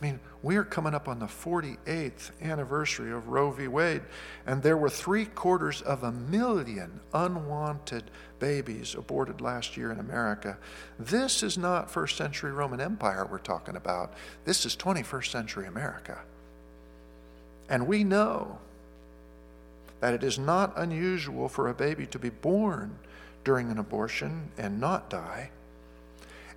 I 0.02 0.04
mean, 0.04 0.20
we're 0.42 0.64
coming 0.64 0.94
up 0.94 1.06
on 1.06 1.20
the 1.20 1.26
48th 1.26 2.32
anniversary 2.42 3.12
of 3.12 3.28
Roe 3.28 3.52
v. 3.52 3.68
Wade, 3.68 4.02
and 4.44 4.60
there 4.60 4.76
were 4.76 4.90
three 4.90 5.26
quarters 5.26 5.80
of 5.80 6.02
a 6.02 6.10
million 6.10 6.98
unwanted 7.14 8.10
babies 8.40 8.96
aborted 8.96 9.40
last 9.40 9.76
year 9.76 9.92
in 9.92 10.00
America. 10.00 10.58
This 10.98 11.44
is 11.44 11.56
not 11.56 11.88
first 11.88 12.16
century 12.16 12.50
Roman 12.50 12.80
Empire 12.80 13.28
we're 13.30 13.38
talking 13.38 13.76
about. 13.76 14.14
This 14.44 14.66
is 14.66 14.74
21st 14.74 15.30
century 15.30 15.66
America. 15.68 16.18
And 17.68 17.86
we 17.86 18.02
know 18.02 18.58
that 20.00 20.14
it 20.14 20.24
is 20.24 20.36
not 20.36 20.72
unusual 20.76 21.48
for 21.48 21.68
a 21.68 21.74
baby 21.74 22.06
to 22.06 22.18
be 22.18 22.30
born 22.30 22.98
during 23.44 23.70
an 23.70 23.78
abortion 23.78 24.50
and 24.58 24.80
not 24.80 25.08
die, 25.08 25.52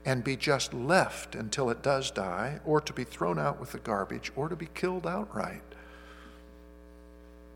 and 0.05 0.23
be 0.23 0.37
just 0.37 0.73
left 0.73 1.33
until 1.33 1.69
it 1.69 1.81
does 1.81 2.11
die, 2.11 2.59
or 2.63 2.79
to 2.79 2.93
be 2.93 3.03
thrown 3.03 3.39
out 3.39 3.59
with 3.59 3.71
the 3.71 3.79
garbage, 3.79 4.31
or 4.35 4.47
to 4.47 4.55
be 4.55 4.69
killed 4.75 5.07
outright. 5.07 5.63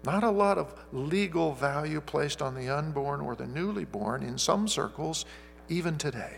Not 0.03 0.23
a 0.23 0.31
lot 0.31 0.57
of 0.57 0.73
legal 0.91 1.53
value 1.53 2.01
placed 2.01 2.41
on 2.41 2.55
the 2.55 2.69
unborn 2.69 3.21
or 3.21 3.35
the 3.35 3.45
newly 3.45 3.85
born 3.85 4.23
in 4.23 4.37
some 4.37 4.67
circles, 4.67 5.25
even 5.67 5.97
today. 5.97 6.37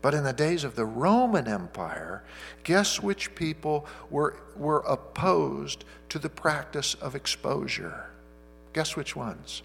But 0.00 0.14
in 0.14 0.24
the 0.24 0.32
days 0.32 0.64
of 0.64 0.74
the 0.74 0.84
Roman 0.84 1.46
Empire, 1.46 2.24
guess 2.64 3.00
which 3.00 3.34
people 3.34 3.86
were, 4.10 4.36
were 4.56 4.80
opposed 4.80 5.84
to 6.08 6.18
the 6.18 6.28
practice 6.28 6.94
of 6.94 7.14
exposure? 7.14 8.10
Guess 8.72 8.96
which 8.96 9.14
ones? 9.14 9.62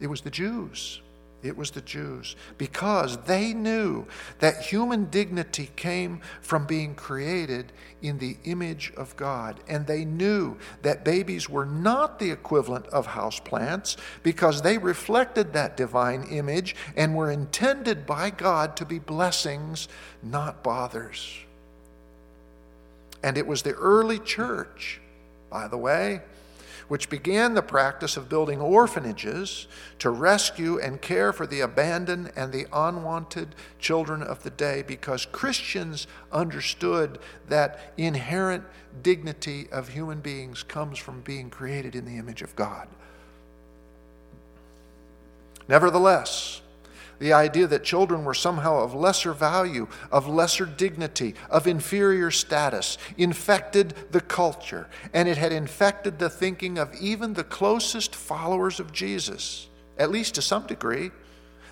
It 0.00 0.06
was 0.06 0.20
the 0.20 0.30
Jews. 0.30 1.00
It 1.46 1.56
was 1.56 1.70
the 1.70 1.80
Jews 1.80 2.36
because 2.58 3.16
they 3.24 3.52
knew 3.52 4.06
that 4.40 4.62
human 4.62 5.06
dignity 5.06 5.70
came 5.76 6.20
from 6.40 6.66
being 6.66 6.94
created 6.94 7.72
in 8.02 8.18
the 8.18 8.36
image 8.44 8.92
of 8.96 9.16
God. 9.16 9.60
And 9.68 9.86
they 9.86 10.04
knew 10.04 10.56
that 10.82 11.04
babies 11.04 11.48
were 11.48 11.66
not 11.66 12.18
the 12.18 12.30
equivalent 12.30 12.86
of 12.88 13.06
houseplants 13.06 13.96
because 14.22 14.62
they 14.62 14.78
reflected 14.78 15.52
that 15.52 15.76
divine 15.76 16.24
image 16.24 16.74
and 16.96 17.14
were 17.14 17.30
intended 17.30 18.06
by 18.06 18.30
God 18.30 18.76
to 18.76 18.84
be 18.84 18.98
blessings, 18.98 19.88
not 20.22 20.62
bothers. 20.62 21.38
And 23.22 23.36
it 23.36 23.46
was 23.46 23.62
the 23.62 23.72
early 23.72 24.18
church, 24.18 25.00
by 25.50 25.68
the 25.68 25.78
way, 25.78 26.22
which 26.88 27.08
began 27.10 27.54
the 27.54 27.62
practice 27.62 28.16
of 28.16 28.28
building 28.28 28.60
orphanages 28.60 29.66
to 29.98 30.10
rescue 30.10 30.78
and 30.78 31.00
care 31.00 31.32
for 31.32 31.46
the 31.46 31.60
abandoned 31.60 32.32
and 32.36 32.52
the 32.52 32.66
unwanted 32.72 33.54
children 33.78 34.22
of 34.22 34.42
the 34.42 34.50
day 34.50 34.82
because 34.82 35.26
Christians 35.26 36.06
understood 36.32 37.18
that 37.48 37.92
inherent 37.96 38.64
dignity 39.02 39.68
of 39.70 39.88
human 39.88 40.20
beings 40.20 40.62
comes 40.62 40.98
from 40.98 41.20
being 41.20 41.50
created 41.50 41.94
in 41.94 42.04
the 42.04 42.16
image 42.16 42.42
of 42.42 42.54
God. 42.56 42.88
Nevertheless, 45.68 46.60
the 47.18 47.32
idea 47.32 47.66
that 47.66 47.84
children 47.84 48.24
were 48.24 48.34
somehow 48.34 48.78
of 48.78 48.94
lesser 48.94 49.32
value, 49.32 49.88
of 50.10 50.28
lesser 50.28 50.66
dignity, 50.66 51.34
of 51.50 51.66
inferior 51.66 52.30
status, 52.30 52.98
infected 53.16 53.94
the 54.10 54.20
culture, 54.20 54.88
and 55.12 55.28
it 55.28 55.38
had 55.38 55.52
infected 55.52 56.18
the 56.18 56.30
thinking 56.30 56.78
of 56.78 56.94
even 57.00 57.34
the 57.34 57.44
closest 57.44 58.14
followers 58.14 58.80
of 58.80 58.92
Jesus, 58.92 59.68
at 59.98 60.10
least 60.10 60.34
to 60.34 60.42
some 60.42 60.66
degree. 60.66 61.10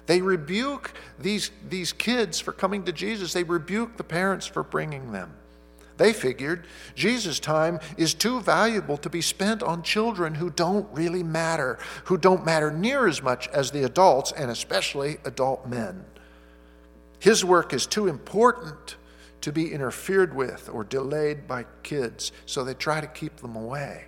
They 0.07 0.21
rebuke 0.21 0.93
these, 1.19 1.51
these 1.69 1.93
kids 1.93 2.41
for 2.41 2.53
coming 2.53 2.85
to 2.85 2.93
Jesus, 2.93 3.33
they 3.33 3.45
rebuke 3.45 3.97
the 3.97 4.05
parents 4.05 4.47
for 4.47 4.63
bringing 4.63 5.13
them. 5.13 5.33
They 5.97 6.13
figured 6.13 6.67
Jesus' 6.95 7.39
time 7.39 7.79
is 7.97 8.15
too 8.15 8.41
valuable 8.41 8.97
to 8.99 9.09
be 9.09 9.21
spent 9.21 9.63
on 9.63 9.83
children 9.83 10.35
who 10.35 10.51
don't 10.51 10.89
really 10.93 11.23
matter, 11.23 11.79
who 12.05 12.19
don't 12.19 12.45
matter 12.45 12.73
near 12.73 13.07
as 13.07 13.23
much 13.23 13.47
as 13.49 13.71
the 13.71 13.85
adults, 13.85 14.33
and 14.33 14.51
especially 14.51 15.19
adult 15.25 15.67
men. 15.69 16.05
His 17.21 17.45
work 17.45 17.73
is 17.73 17.87
too 17.87 18.09
important 18.09 18.97
to 19.41 19.53
be 19.53 19.73
interfered 19.73 20.35
with 20.35 20.69
or 20.69 20.85
delayed 20.85 21.47
by 21.47 21.65
kids, 21.83 22.33
so 22.47 22.65
they 22.65 22.75
try 22.75 23.01
to 23.01 23.07
keep 23.07 23.37
them 23.37 23.57
away 23.57 24.07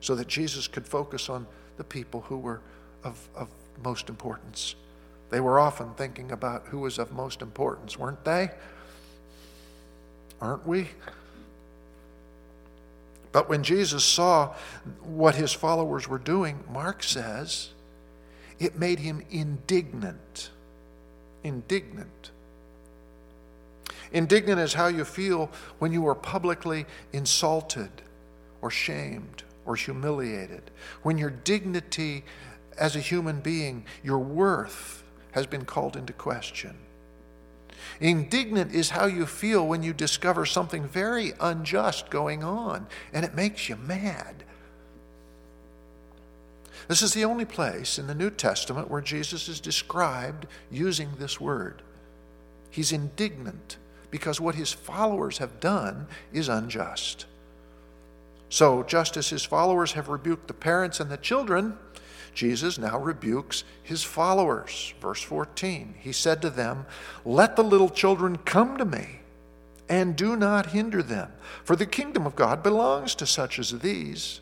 so 0.00 0.14
that 0.14 0.28
Jesus 0.28 0.66
could 0.66 0.86
focus 0.86 1.28
on 1.28 1.46
the 1.76 1.84
people 1.84 2.22
who 2.22 2.38
were 2.38 2.60
of, 3.04 3.28
of 3.34 3.48
most 3.84 4.08
importance. 4.08 4.74
They 5.30 5.40
were 5.40 5.58
often 5.58 5.94
thinking 5.94 6.32
about 6.32 6.66
who 6.66 6.80
was 6.80 6.98
of 6.98 7.12
most 7.12 7.42
importance, 7.42 7.98
weren't 7.98 8.24
they? 8.24 8.50
Aren't 10.40 10.66
we? 10.66 10.88
But 13.38 13.48
when 13.48 13.62
Jesus 13.62 14.02
saw 14.02 14.52
what 15.00 15.36
his 15.36 15.52
followers 15.52 16.08
were 16.08 16.18
doing, 16.18 16.64
Mark 16.68 17.04
says, 17.04 17.68
it 18.58 18.76
made 18.76 18.98
him 18.98 19.22
indignant. 19.30 20.50
Indignant. 21.44 22.32
Indignant 24.10 24.58
is 24.58 24.74
how 24.74 24.88
you 24.88 25.04
feel 25.04 25.52
when 25.78 25.92
you 25.92 26.04
are 26.08 26.16
publicly 26.16 26.84
insulted 27.12 27.92
or 28.60 28.72
shamed 28.72 29.44
or 29.64 29.76
humiliated. 29.76 30.72
When 31.04 31.16
your 31.16 31.30
dignity 31.30 32.24
as 32.76 32.96
a 32.96 33.00
human 33.00 33.38
being, 33.38 33.84
your 34.02 34.18
worth, 34.18 35.04
has 35.30 35.46
been 35.46 35.64
called 35.64 35.96
into 35.96 36.12
question. 36.12 36.76
Indignant 38.00 38.74
is 38.74 38.90
how 38.90 39.06
you 39.06 39.26
feel 39.26 39.66
when 39.66 39.82
you 39.82 39.92
discover 39.92 40.46
something 40.46 40.86
very 40.86 41.32
unjust 41.40 42.10
going 42.10 42.42
on 42.44 42.86
and 43.12 43.24
it 43.24 43.34
makes 43.34 43.68
you 43.68 43.76
mad. 43.76 44.44
This 46.88 47.02
is 47.02 47.12
the 47.12 47.24
only 47.24 47.44
place 47.44 47.98
in 47.98 48.06
the 48.06 48.14
New 48.14 48.30
Testament 48.30 48.90
where 48.90 49.02
Jesus 49.02 49.48
is 49.48 49.60
described 49.60 50.46
using 50.70 51.10
this 51.18 51.40
word. 51.40 51.82
He's 52.70 52.92
indignant 52.92 53.76
because 54.10 54.40
what 54.40 54.54
his 54.54 54.72
followers 54.72 55.38
have 55.38 55.60
done 55.60 56.06
is 56.32 56.48
unjust. 56.48 57.26
So, 58.48 58.82
just 58.82 59.18
as 59.18 59.28
his 59.28 59.44
followers 59.44 59.92
have 59.92 60.08
rebuked 60.08 60.48
the 60.48 60.54
parents 60.54 61.00
and 61.00 61.10
the 61.10 61.18
children, 61.18 61.76
Jesus 62.38 62.78
now 62.78 62.96
rebukes 63.00 63.64
his 63.82 64.04
followers. 64.04 64.94
Verse 65.00 65.20
14 65.20 65.96
He 65.98 66.12
said 66.12 66.40
to 66.42 66.50
them, 66.50 66.86
Let 67.24 67.56
the 67.56 67.64
little 67.64 67.88
children 67.88 68.38
come 68.38 68.76
to 68.76 68.84
me, 68.84 69.22
and 69.88 70.14
do 70.14 70.36
not 70.36 70.66
hinder 70.66 71.02
them, 71.02 71.32
for 71.64 71.74
the 71.74 71.84
kingdom 71.84 72.26
of 72.26 72.36
God 72.36 72.62
belongs 72.62 73.16
to 73.16 73.26
such 73.26 73.58
as 73.58 73.80
these. 73.80 74.40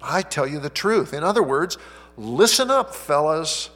I 0.00 0.22
tell 0.22 0.46
you 0.46 0.58
the 0.58 0.70
truth. 0.70 1.12
In 1.12 1.22
other 1.22 1.42
words, 1.42 1.76
listen 2.16 2.70
up, 2.70 2.94
fellas. 2.94 3.68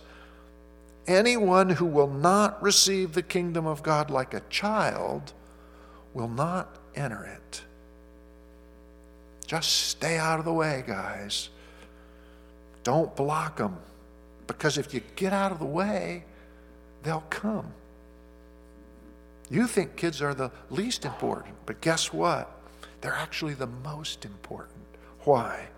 Anyone 1.07 1.69
who 1.69 1.85
will 1.85 2.09
not 2.09 2.63
receive 2.63 3.13
the 3.13 3.23
kingdom 3.23 3.67
of 3.67 3.83
God 3.83 4.09
like 4.09 4.33
a 4.33 4.41
child 4.49 5.35
will 6.15 6.29
not 6.29 6.75
enter 6.95 7.23
it. 7.27 7.61
Just 9.47 9.89
stay 9.89 10.17
out 10.17 10.39
of 10.39 10.47
the 10.47 10.55
way, 10.55 10.83
guys. 10.87 11.51
Don't 12.91 13.15
block 13.15 13.59
them. 13.59 13.77
Because 14.49 14.77
if 14.77 14.93
you 14.93 15.01
get 15.15 15.33
out 15.33 15.53
of 15.53 15.61
the 15.61 15.65
way, 15.65 16.25
they'll 17.05 17.23
come. 17.31 17.67
You 19.49 19.69
think 19.69 19.95
kids 19.95 20.21
are 20.21 20.35
the 20.35 20.51
least 20.71 21.05
important, 21.05 21.55
but 21.67 21.81
guess 21.81 22.13
what? 22.13 22.51
They're 23.01 23.15
actually 23.15 23.55
the 23.55 23.69
most 23.69 24.25
important. 24.25 24.83
Why? 25.21 25.69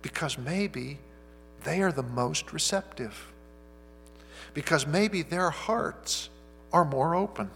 Because 0.00 0.38
maybe 0.38 1.00
they 1.64 1.82
are 1.82 1.92
the 1.92 2.02
most 2.02 2.50
receptive. 2.50 3.30
Because 4.54 4.86
maybe 4.86 5.20
their 5.20 5.50
hearts 5.50 6.30
are 6.72 6.86
more 6.86 7.14
open 7.14 7.50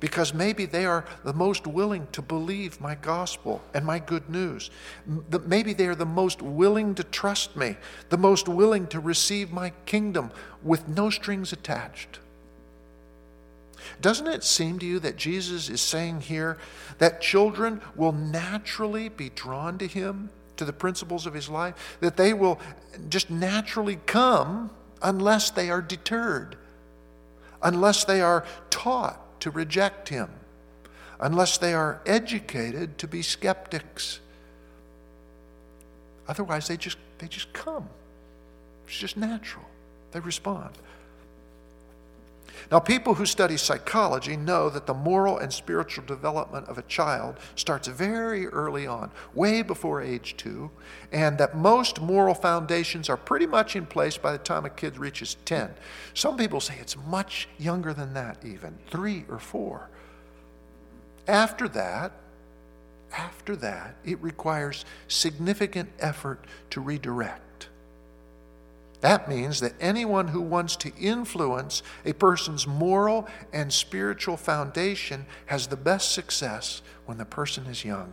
because 0.00 0.34
maybe 0.34 0.66
they 0.66 0.84
are 0.84 1.04
the 1.24 1.32
most 1.32 1.66
willing 1.66 2.06
to 2.12 2.22
believe 2.22 2.80
my 2.80 2.94
gospel 2.94 3.62
and 3.74 3.84
my 3.84 3.98
good 3.98 4.28
news. 4.28 4.70
Maybe 5.46 5.72
they 5.72 5.86
are 5.86 5.94
the 5.94 6.06
most 6.06 6.42
willing 6.42 6.94
to 6.96 7.04
trust 7.04 7.56
me, 7.56 7.76
the 8.08 8.18
most 8.18 8.48
willing 8.48 8.86
to 8.88 9.00
receive 9.00 9.52
my 9.52 9.72
kingdom 9.86 10.30
with 10.62 10.88
no 10.88 11.10
strings 11.10 11.52
attached. 11.52 12.18
Doesn't 14.00 14.26
it 14.26 14.44
seem 14.44 14.78
to 14.80 14.86
you 14.86 14.98
that 15.00 15.16
Jesus 15.16 15.68
is 15.68 15.80
saying 15.80 16.22
here 16.22 16.58
that 16.98 17.20
children 17.20 17.80
will 17.96 18.12
naturally 18.12 19.08
be 19.08 19.30
drawn 19.30 19.78
to 19.78 19.86
him, 19.86 20.30
to 20.56 20.64
the 20.64 20.72
principles 20.72 21.26
of 21.26 21.34
his 21.34 21.48
life, 21.48 21.96
that 22.00 22.16
they 22.16 22.34
will 22.34 22.60
just 23.08 23.30
naturally 23.30 23.98
come 24.06 24.70
unless 25.00 25.50
they 25.50 25.70
are 25.70 25.80
deterred, 25.80 26.56
unless 27.62 28.04
they 28.04 28.20
are 28.20 28.44
taught? 28.70 29.20
To 29.40 29.50
reject 29.50 30.08
him, 30.08 30.28
unless 31.20 31.58
they 31.58 31.74
are 31.74 32.00
educated 32.06 32.98
to 32.98 33.08
be 33.08 33.22
skeptics. 33.22 34.20
Otherwise, 36.26 36.68
they 36.68 36.76
just, 36.76 36.98
they 37.18 37.28
just 37.28 37.52
come. 37.52 37.88
It's 38.86 38.98
just 38.98 39.16
natural. 39.16 39.64
They 40.12 40.20
respond. 40.20 40.70
Now, 42.70 42.78
people 42.78 43.14
who 43.14 43.26
study 43.26 43.56
psychology 43.56 44.36
know 44.36 44.68
that 44.70 44.86
the 44.86 44.94
moral 44.94 45.38
and 45.38 45.52
spiritual 45.52 46.04
development 46.04 46.68
of 46.68 46.78
a 46.78 46.82
child 46.82 47.36
starts 47.54 47.88
very 47.88 48.46
early 48.48 48.86
on, 48.86 49.10
way 49.34 49.62
before 49.62 50.02
age 50.02 50.36
two, 50.36 50.70
and 51.12 51.38
that 51.38 51.56
most 51.56 52.00
moral 52.00 52.34
foundations 52.34 53.08
are 53.08 53.16
pretty 53.16 53.46
much 53.46 53.76
in 53.76 53.86
place 53.86 54.16
by 54.16 54.32
the 54.32 54.38
time 54.38 54.64
a 54.64 54.70
kid 54.70 54.98
reaches 54.98 55.36
10. 55.44 55.70
Some 56.14 56.36
people 56.36 56.60
say 56.60 56.76
it's 56.80 56.96
much 57.06 57.48
younger 57.58 57.92
than 57.94 58.14
that, 58.14 58.44
even 58.44 58.78
three 58.90 59.24
or 59.28 59.38
four. 59.38 59.88
After 61.26 61.68
that, 61.68 62.12
after 63.12 63.56
that, 63.56 63.96
it 64.04 64.22
requires 64.22 64.84
significant 65.08 65.90
effort 65.98 66.44
to 66.70 66.80
redirect. 66.80 67.42
That 69.00 69.28
means 69.28 69.60
that 69.60 69.74
anyone 69.80 70.28
who 70.28 70.40
wants 70.40 70.74
to 70.76 70.92
influence 70.96 71.82
a 72.04 72.12
person's 72.12 72.66
moral 72.66 73.28
and 73.52 73.72
spiritual 73.72 74.36
foundation 74.36 75.26
has 75.46 75.68
the 75.68 75.76
best 75.76 76.12
success 76.12 76.82
when 77.06 77.18
the 77.18 77.24
person 77.24 77.66
is 77.66 77.84
young. 77.84 78.12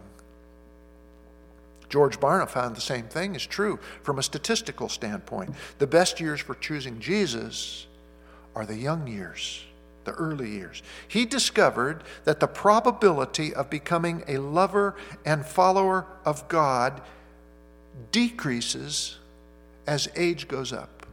George 1.89 2.19
Barna 2.19 2.47
found 2.47 2.75
the 2.75 2.81
same 2.81 3.07
thing 3.07 3.35
is 3.35 3.45
true 3.45 3.79
from 4.03 4.19
a 4.19 4.23
statistical 4.23 4.89
standpoint. 4.89 5.55
The 5.79 5.87
best 5.87 6.19
years 6.19 6.41
for 6.41 6.55
choosing 6.55 6.99
Jesus 6.99 7.87
are 8.55 8.65
the 8.65 8.75
young 8.75 9.07
years, 9.07 9.63
the 10.03 10.13
early 10.13 10.49
years. 10.49 10.83
He 11.07 11.25
discovered 11.25 12.03
that 12.23 12.39
the 12.39 12.47
probability 12.47 13.53
of 13.53 13.69
becoming 13.69 14.23
a 14.27 14.37
lover 14.37 14.95
and 15.25 15.45
follower 15.45 16.05
of 16.25 16.47
God 16.47 17.01
decreases 18.11 19.17
as 19.87 20.09
age 20.15 20.47
goes 20.47 20.73
up. 20.73 21.05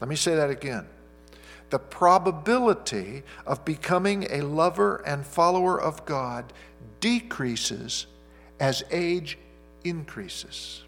Let 0.00 0.08
me 0.08 0.16
say 0.16 0.34
that 0.34 0.50
again. 0.50 0.86
The 1.70 1.78
probability 1.78 3.22
of 3.46 3.64
becoming 3.64 4.26
a 4.30 4.42
lover 4.42 4.96
and 5.06 5.26
follower 5.26 5.80
of 5.80 6.04
God 6.04 6.52
decreases 7.00 8.06
as 8.60 8.82
age 8.90 9.38
increases. 9.82 10.82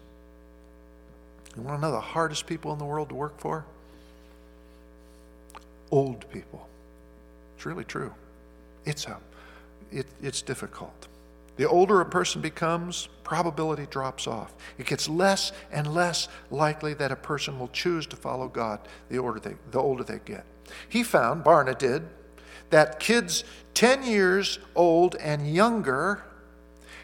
You 1.55 1.63
want 1.63 1.77
to 1.77 1.81
know 1.81 1.91
the 1.91 1.99
hardest 1.99 2.45
people 2.45 2.71
in 2.73 2.79
the 2.79 2.85
world 2.85 3.09
to 3.09 3.15
work 3.15 3.39
for? 3.39 3.65
Old 5.89 6.29
people. 6.31 6.67
It's 7.55 7.65
really 7.65 7.83
true. 7.83 8.13
It's, 8.85 9.05
a, 9.07 9.17
it, 9.91 10.05
it's 10.21 10.41
difficult. 10.41 11.07
The 11.57 11.67
older 11.67 12.01
a 12.01 12.05
person 12.05 12.41
becomes, 12.41 13.09
probability 13.23 13.87
drops 13.87 14.27
off. 14.27 14.55
It 14.77 14.85
gets 14.85 15.09
less 15.09 15.51
and 15.71 15.93
less 15.93 16.29
likely 16.49 16.93
that 16.95 17.11
a 17.11 17.15
person 17.15 17.59
will 17.59 17.67
choose 17.69 18.07
to 18.07 18.15
follow 18.15 18.47
God 18.47 18.79
the 19.09 19.17
older 19.17 19.39
they, 19.39 19.55
the 19.71 19.79
older 19.79 20.03
they 20.03 20.19
get. 20.23 20.45
He 20.87 21.03
found, 21.03 21.43
Barna 21.43 21.77
did, 21.77 22.07
that 22.69 22.99
kids 22.99 23.43
10 23.73 24.03
years 24.03 24.59
old 24.75 25.15
and 25.15 25.53
younger 25.53 26.23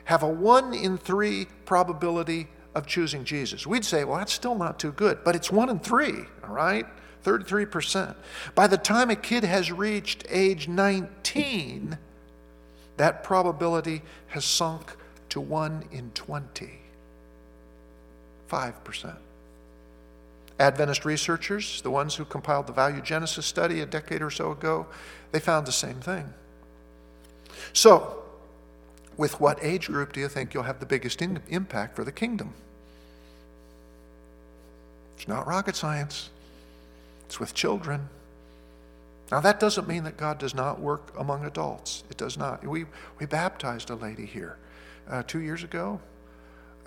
have 0.06 0.24
a 0.24 0.28
1 0.28 0.74
in 0.74 0.98
3 0.98 1.48
probability 1.66 2.48
of 2.76 2.86
choosing 2.86 3.24
Jesus. 3.24 3.66
We'd 3.66 3.86
say, 3.86 4.04
well, 4.04 4.18
that's 4.18 4.34
still 4.34 4.56
not 4.56 4.80
too 4.80 4.92
good, 4.92 5.24
but 5.24 5.36
it's 5.36 5.52
1 5.52 5.70
in 5.70 5.80
3, 5.80 6.14
all 6.44 6.54
right? 6.54 6.86
33%. 7.24 8.16
By 8.54 8.68
the 8.68 8.78
time 8.78 9.10
a 9.10 9.16
kid 9.16 9.44
has 9.44 9.72
reached 9.72 10.26
age 10.30 10.68
19, 10.68 11.98
that 12.98 13.24
probability 13.24 14.02
has 14.28 14.46
sunk 14.46 14.96
to 15.30 15.42
1 15.42 15.86
in 15.92 16.12
20. 16.14 16.80
5%. 18.50 19.16
Adventist 20.60 21.06
researchers, 21.06 21.82
the 21.82 21.90
ones 21.90 22.16
who 22.16 22.26
compiled 22.26 22.68
the 22.68 22.74
Valuegenesis 22.74 23.44
study 23.44 23.82
a 23.82 23.86
decade 23.86 24.22
or 24.22 24.30
so 24.30 24.52
ago, 24.52 24.86
they 25.32 25.40
found 25.40 25.66
the 25.66 25.72
same 25.72 25.96
thing. 25.96 26.32
So, 27.74 28.24
with 29.18 29.40
what 29.40 29.58
age 29.62 29.88
group 29.88 30.14
do 30.14 30.20
you 30.20 30.28
think 30.28 30.54
you'll 30.54 30.64
have 30.64 30.80
the 30.80 30.86
biggest 30.86 31.22
in- 31.22 31.42
impact 31.50 31.96
for 31.96 32.04
the 32.04 32.12
kingdom? 32.12 32.54
It's 35.18 35.28
not 35.28 35.48
rocket 35.48 35.76
science, 35.76 36.30
it's 37.26 37.40
with 37.40 37.54
children. 37.54 38.10
Now, 39.34 39.40
that 39.40 39.60
doesn't 39.60 39.88
mean 39.88 40.04
that 40.04 40.16
God 40.16 40.38
does 40.38 40.54
not 40.54 40.80
work 40.80 41.12
among 41.18 41.44
adults. 41.44 42.04
It 42.08 42.18
does 42.18 42.38
not. 42.38 42.64
We, 42.64 42.86
we 43.18 43.26
baptized 43.26 43.90
a 43.90 43.96
lady 43.96 44.28
here 44.28 44.60
uh, 45.10 45.24
two 45.26 45.40
years 45.40 45.64
ago. 45.64 46.00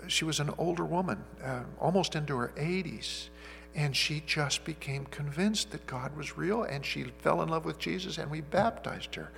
She 0.07 0.23
was 0.23 0.39
an 0.39 0.51
older 0.57 0.85
woman, 0.85 1.25
uh, 1.43 1.63
almost 1.77 2.15
into 2.15 2.37
her 2.37 2.53
80s. 2.55 3.27
And 3.75 3.93
she 3.93 4.23
just 4.25 4.63
became 4.63 5.07
convinced 5.07 5.71
that 5.71 5.85
God 5.87 6.15
was 6.15 6.37
real, 6.37 6.63
and 6.63 6.85
she 6.85 7.11
fell 7.19 7.41
in 7.41 7.49
love 7.49 7.65
with 7.65 7.79
Jesus, 7.79 8.17
and 8.17 8.31
we 8.31 8.39
baptized 8.39 9.15
her. 9.15 9.29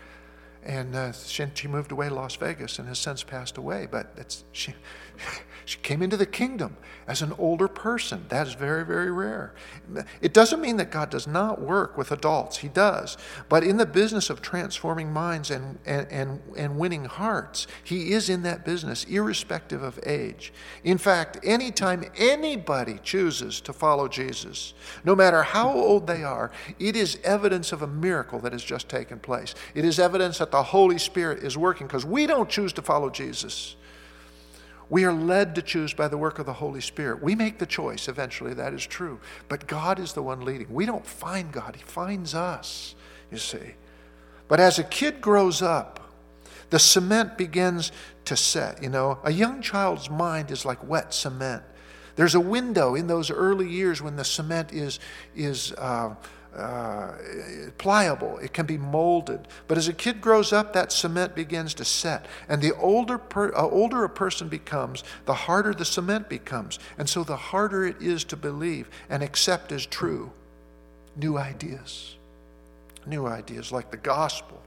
And 0.66 0.94
uh, 0.94 1.14
she, 1.14 1.68
moved 1.68 1.92
away 1.92 2.10
to 2.10 2.16
Las 2.16 2.36
Vegas 2.36 2.80
and 2.80 2.88
has 2.90 3.00
since 3.00 3.24
passed 3.24 3.58
away. 3.58 3.88
But 3.90 4.44
she, 4.52 4.74
she 5.66 5.78
came 5.80 6.02
into 6.02 6.18
the 6.18 6.26
kingdom 6.26 6.76
as 7.08 7.22
an 7.22 7.34
older 7.38 7.70
person. 7.70 8.26
That 8.28 8.46
is 8.46 8.56
very, 8.56 8.86
very 8.86 9.10
rare. 9.10 9.56
It 10.22 10.34
doesn't 10.34 10.60
mean 10.60 10.76
that 10.78 10.92
God 10.92 11.10
does 11.10 11.28
not 11.28 11.62
work 11.62 11.98
with 11.98 12.12
adults, 12.12 12.58
He 12.58 12.68
does. 12.68 13.18
But 13.48 13.64
in 13.64 13.78
the 13.78 13.86
business 13.86 14.30
of 14.30 14.42
transforming 14.42 15.14
minds 15.14 15.50
and, 15.50 15.80
and, 15.86 16.08
and, 16.12 16.42
and 16.58 16.78
winning 16.78 17.06
hearts, 17.06 17.66
He 17.84 18.12
is 18.12 18.30
in 18.30 18.44
that 18.44 18.66
business, 18.66 19.06
irrespective 19.06 19.82
of 19.82 19.98
age. 20.06 20.52
In 20.84 20.98
fact, 20.98 21.40
anytime 21.44 22.04
anybody 22.18 23.00
chooses 23.02 23.62
to 23.62 23.72
follow 23.72 24.10
Jesus, 24.10 24.74
no 25.06 25.16
matter 25.16 25.42
how 25.42 25.72
old 25.72 26.06
they 26.06 26.24
are, 26.24 26.52
it 26.80 26.98
is 26.98 27.18
evidence 27.24 27.72
of 27.72 27.82
a 27.82 27.88
miracle 27.88 28.40
that 28.40 28.52
has 28.52 28.64
just 28.64 28.90
taken 28.90 29.20
place. 29.20 29.56
It 29.74 29.86
is 29.86 30.00
evidence 30.00 30.38
that 30.40 30.49
the 30.52 30.64
Holy 30.64 30.98
Spirit 30.98 31.44
is 31.44 31.58
working 31.58 31.88
because 31.88 32.06
we 32.06 32.28
don't 32.28 32.50
choose 32.50 32.74
to 32.74 32.82
follow 32.82 33.10
Jesus. 33.10 33.76
We 34.90 35.06
are 35.06 35.14
led 35.14 35.54
to 35.56 35.62
choose 35.62 35.94
by 35.94 36.08
the 36.08 36.18
work 36.18 36.40
of 36.40 36.48
the 36.48 36.54
Holy 36.54 36.82
Spirit. 36.82 37.22
We 37.22 37.36
make 37.36 37.60
the 37.60 37.66
choice 37.66 38.08
eventually, 38.08 38.54
that 38.56 38.74
is 38.74 38.86
true. 38.86 39.20
But 39.48 39.68
God 39.68 40.00
is 40.00 40.14
the 40.14 40.24
one 40.24 40.42
leading. 40.42 40.74
We 40.74 40.86
don't 40.86 41.06
find 41.06 41.52
God, 41.52 41.76
He 41.76 41.84
finds 41.84 42.34
us, 42.34 42.96
you 43.32 43.38
see. 43.38 43.76
But 44.48 44.60
as 44.60 44.80
a 44.80 44.84
kid 44.84 45.22
grows 45.22 45.62
up, 45.62 46.00
the 46.72 46.80
cement 46.80 47.38
begins 47.38 47.92
to 48.26 48.36
set. 48.36 48.82
You 48.82 48.90
know, 48.90 49.20
a 49.24 49.32
young 49.32 49.62
child's 49.62 50.10
mind 50.10 50.50
is 50.52 50.66
like 50.66 50.88
wet 50.88 51.14
cement. 51.14 51.64
There's 52.16 52.36
a 52.36 52.40
window 52.40 52.96
in 52.96 53.08
those 53.08 53.32
early 53.32 53.70
years 53.70 54.02
when 54.02 54.16
the 54.16 54.26
cement 54.26 54.74
is, 54.74 55.00
is 55.36 55.72
uh, 55.74 56.16
uh, 56.56 57.14
pliable, 57.78 58.38
it 58.40 58.54
can 58.54 58.66
be 58.66 58.78
molded. 58.78 59.48
But 59.68 59.78
as 59.78 59.88
a 59.88 59.94
kid 59.94 60.20
grows 60.20 60.52
up, 60.52 60.74
that 60.74 60.92
cement 60.92 61.36
begins 61.36 61.74
to 61.76 61.86
set. 61.86 62.26
And 62.48 62.62
the 62.62 62.76
older, 62.76 63.18
per, 63.18 63.54
uh, 63.54 63.68
older 63.68 64.04
a 64.04 64.10
person 64.10 64.48
becomes, 64.50 65.04
the 65.26 65.34
harder 65.34 65.74
the 65.74 65.86
cement 65.86 66.28
becomes. 66.28 66.80
And 66.98 67.08
so 67.08 67.24
the 67.24 67.36
harder 67.36 67.86
it 67.86 68.02
is 68.02 68.24
to 68.26 68.36
believe 68.36 68.90
and 69.10 69.22
accept 69.22 69.72
as 69.72 69.86
true 69.86 70.32
new 71.16 71.38
ideas. 71.38 72.16
New 73.06 73.28
ideas 73.28 73.72
like 73.72 73.92
the 73.92 73.98
gospel, 73.98 74.62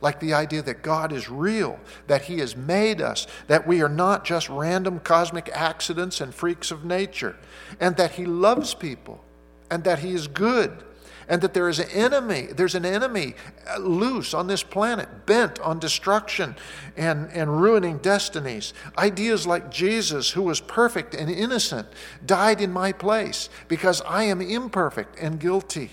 like 0.00 0.20
the 0.20 0.34
idea 0.34 0.62
that 0.62 0.82
God 0.82 1.12
is 1.12 1.30
real, 1.30 1.78
that 2.08 2.22
He 2.22 2.38
has 2.40 2.56
made 2.56 3.00
us, 3.00 3.26
that 3.46 3.66
we 3.66 3.82
are 3.82 3.88
not 3.88 4.24
just 4.24 4.48
random 4.48 5.00
cosmic 5.00 5.48
accidents 5.52 6.20
and 6.20 6.34
freaks 6.34 6.70
of 6.70 6.84
nature, 6.84 7.36
and 7.80 7.96
that 7.96 8.12
He 8.12 8.26
loves 8.26 8.74
people, 8.74 9.24
and 9.70 9.84
that 9.84 10.00
He 10.00 10.12
is 10.12 10.26
good 10.26 10.84
and 11.28 11.40
that 11.42 11.54
there 11.54 11.68
is 11.68 11.78
an 11.78 11.88
enemy, 11.90 12.48
there's 12.54 12.74
an 12.74 12.84
enemy 12.84 13.34
uh, 13.68 13.78
loose 13.78 14.34
on 14.34 14.46
this 14.46 14.62
planet, 14.62 15.26
bent 15.26 15.58
on 15.60 15.78
destruction 15.78 16.56
and, 16.96 17.30
and 17.32 17.60
ruining 17.60 17.98
destinies. 17.98 18.72
Ideas 18.98 19.46
like 19.46 19.70
Jesus, 19.70 20.30
who 20.30 20.42
was 20.42 20.60
perfect 20.60 21.14
and 21.14 21.30
innocent, 21.30 21.88
died 22.24 22.60
in 22.60 22.72
my 22.72 22.92
place 22.92 23.48
because 23.68 24.00
I 24.02 24.24
am 24.24 24.40
imperfect 24.40 25.18
and 25.18 25.40
guilty. 25.40 25.90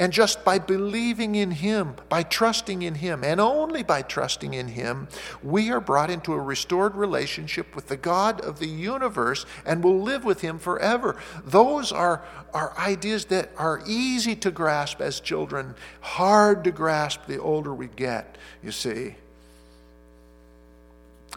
And 0.00 0.14
just 0.14 0.46
by 0.46 0.58
believing 0.58 1.34
in 1.34 1.50
Him, 1.50 1.94
by 2.08 2.22
trusting 2.22 2.80
in 2.80 2.94
Him, 2.94 3.22
and 3.22 3.38
only 3.38 3.82
by 3.82 4.00
trusting 4.00 4.54
in 4.54 4.68
Him, 4.68 5.08
we 5.42 5.70
are 5.70 5.78
brought 5.78 6.08
into 6.08 6.32
a 6.32 6.40
restored 6.40 6.94
relationship 6.94 7.76
with 7.76 7.88
the 7.88 7.98
God 7.98 8.40
of 8.40 8.60
the 8.60 8.66
universe 8.66 9.44
and 9.66 9.84
will 9.84 10.00
live 10.00 10.24
with 10.24 10.40
Him 10.40 10.58
forever. 10.58 11.20
Those 11.44 11.92
are, 11.92 12.24
are 12.54 12.72
ideas 12.78 13.26
that 13.26 13.50
are 13.58 13.82
easy 13.86 14.34
to 14.36 14.50
grasp 14.50 15.02
as 15.02 15.20
children, 15.20 15.74
hard 16.00 16.64
to 16.64 16.70
grasp 16.70 17.26
the 17.26 17.38
older 17.38 17.74
we 17.74 17.88
get, 17.88 18.38
you 18.62 18.72
see. 18.72 19.16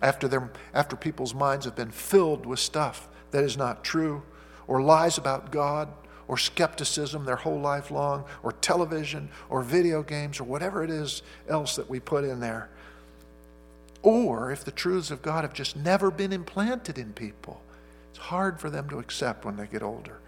After, 0.02 0.30
their, 0.30 0.50
after 0.74 0.96
people's 0.96 1.36
minds 1.36 1.66
have 1.66 1.76
been 1.76 1.92
filled 1.92 2.46
with 2.46 2.60
stuff 2.60 3.10
that 3.32 3.44
is 3.44 3.58
not 3.58 3.84
true 3.84 4.24
or 4.68 4.82
lies 4.82 5.18
about 5.18 5.52
God 5.52 5.90
or 6.28 6.38
skepticism 6.38 7.26
their 7.26 7.36
whole 7.36 7.60
life 7.60 7.92
long, 7.92 8.24
or 8.42 8.52
television, 8.52 9.30
or 9.50 9.62
video 9.62 10.04
games, 10.04 10.40
or 10.40 10.46
whatever 10.46 10.84
it 10.84 10.90
is 10.90 11.22
else 11.48 11.76
that 11.76 11.90
we 11.90 12.00
put 12.00 12.24
in 12.24 12.40
there. 12.40 12.70
Or 14.02 14.52
if 14.52 14.66
the 14.66 14.72
truths 14.72 15.12
of 15.12 15.22
God 15.22 15.44
have 15.44 15.54
just 15.54 15.76
never 15.76 16.12
been 16.12 16.34
implanted 16.34 16.98
in 16.98 17.14
people, 17.14 17.62
it's 18.10 18.20
hard 18.20 18.60
for 18.60 18.70
them 18.70 18.90
to 18.90 19.00
accept 19.00 19.46
when 19.46 19.56
they 19.56 19.68
get 19.68 19.82
older. 19.82 20.20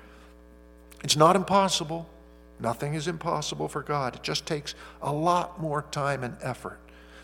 It's 1.03 1.17
not 1.17 1.35
impossible. 1.35 2.09
Nothing 2.59 2.93
is 2.93 3.07
impossible 3.07 3.67
for 3.67 3.83
God. 3.83 4.15
It 4.15 4.23
just 4.23 4.45
takes 4.45 4.75
a 5.01 5.11
lot 5.11 5.61
more 5.61 5.83
time 5.91 6.23
and 6.23 6.37
effort. 6.41 6.79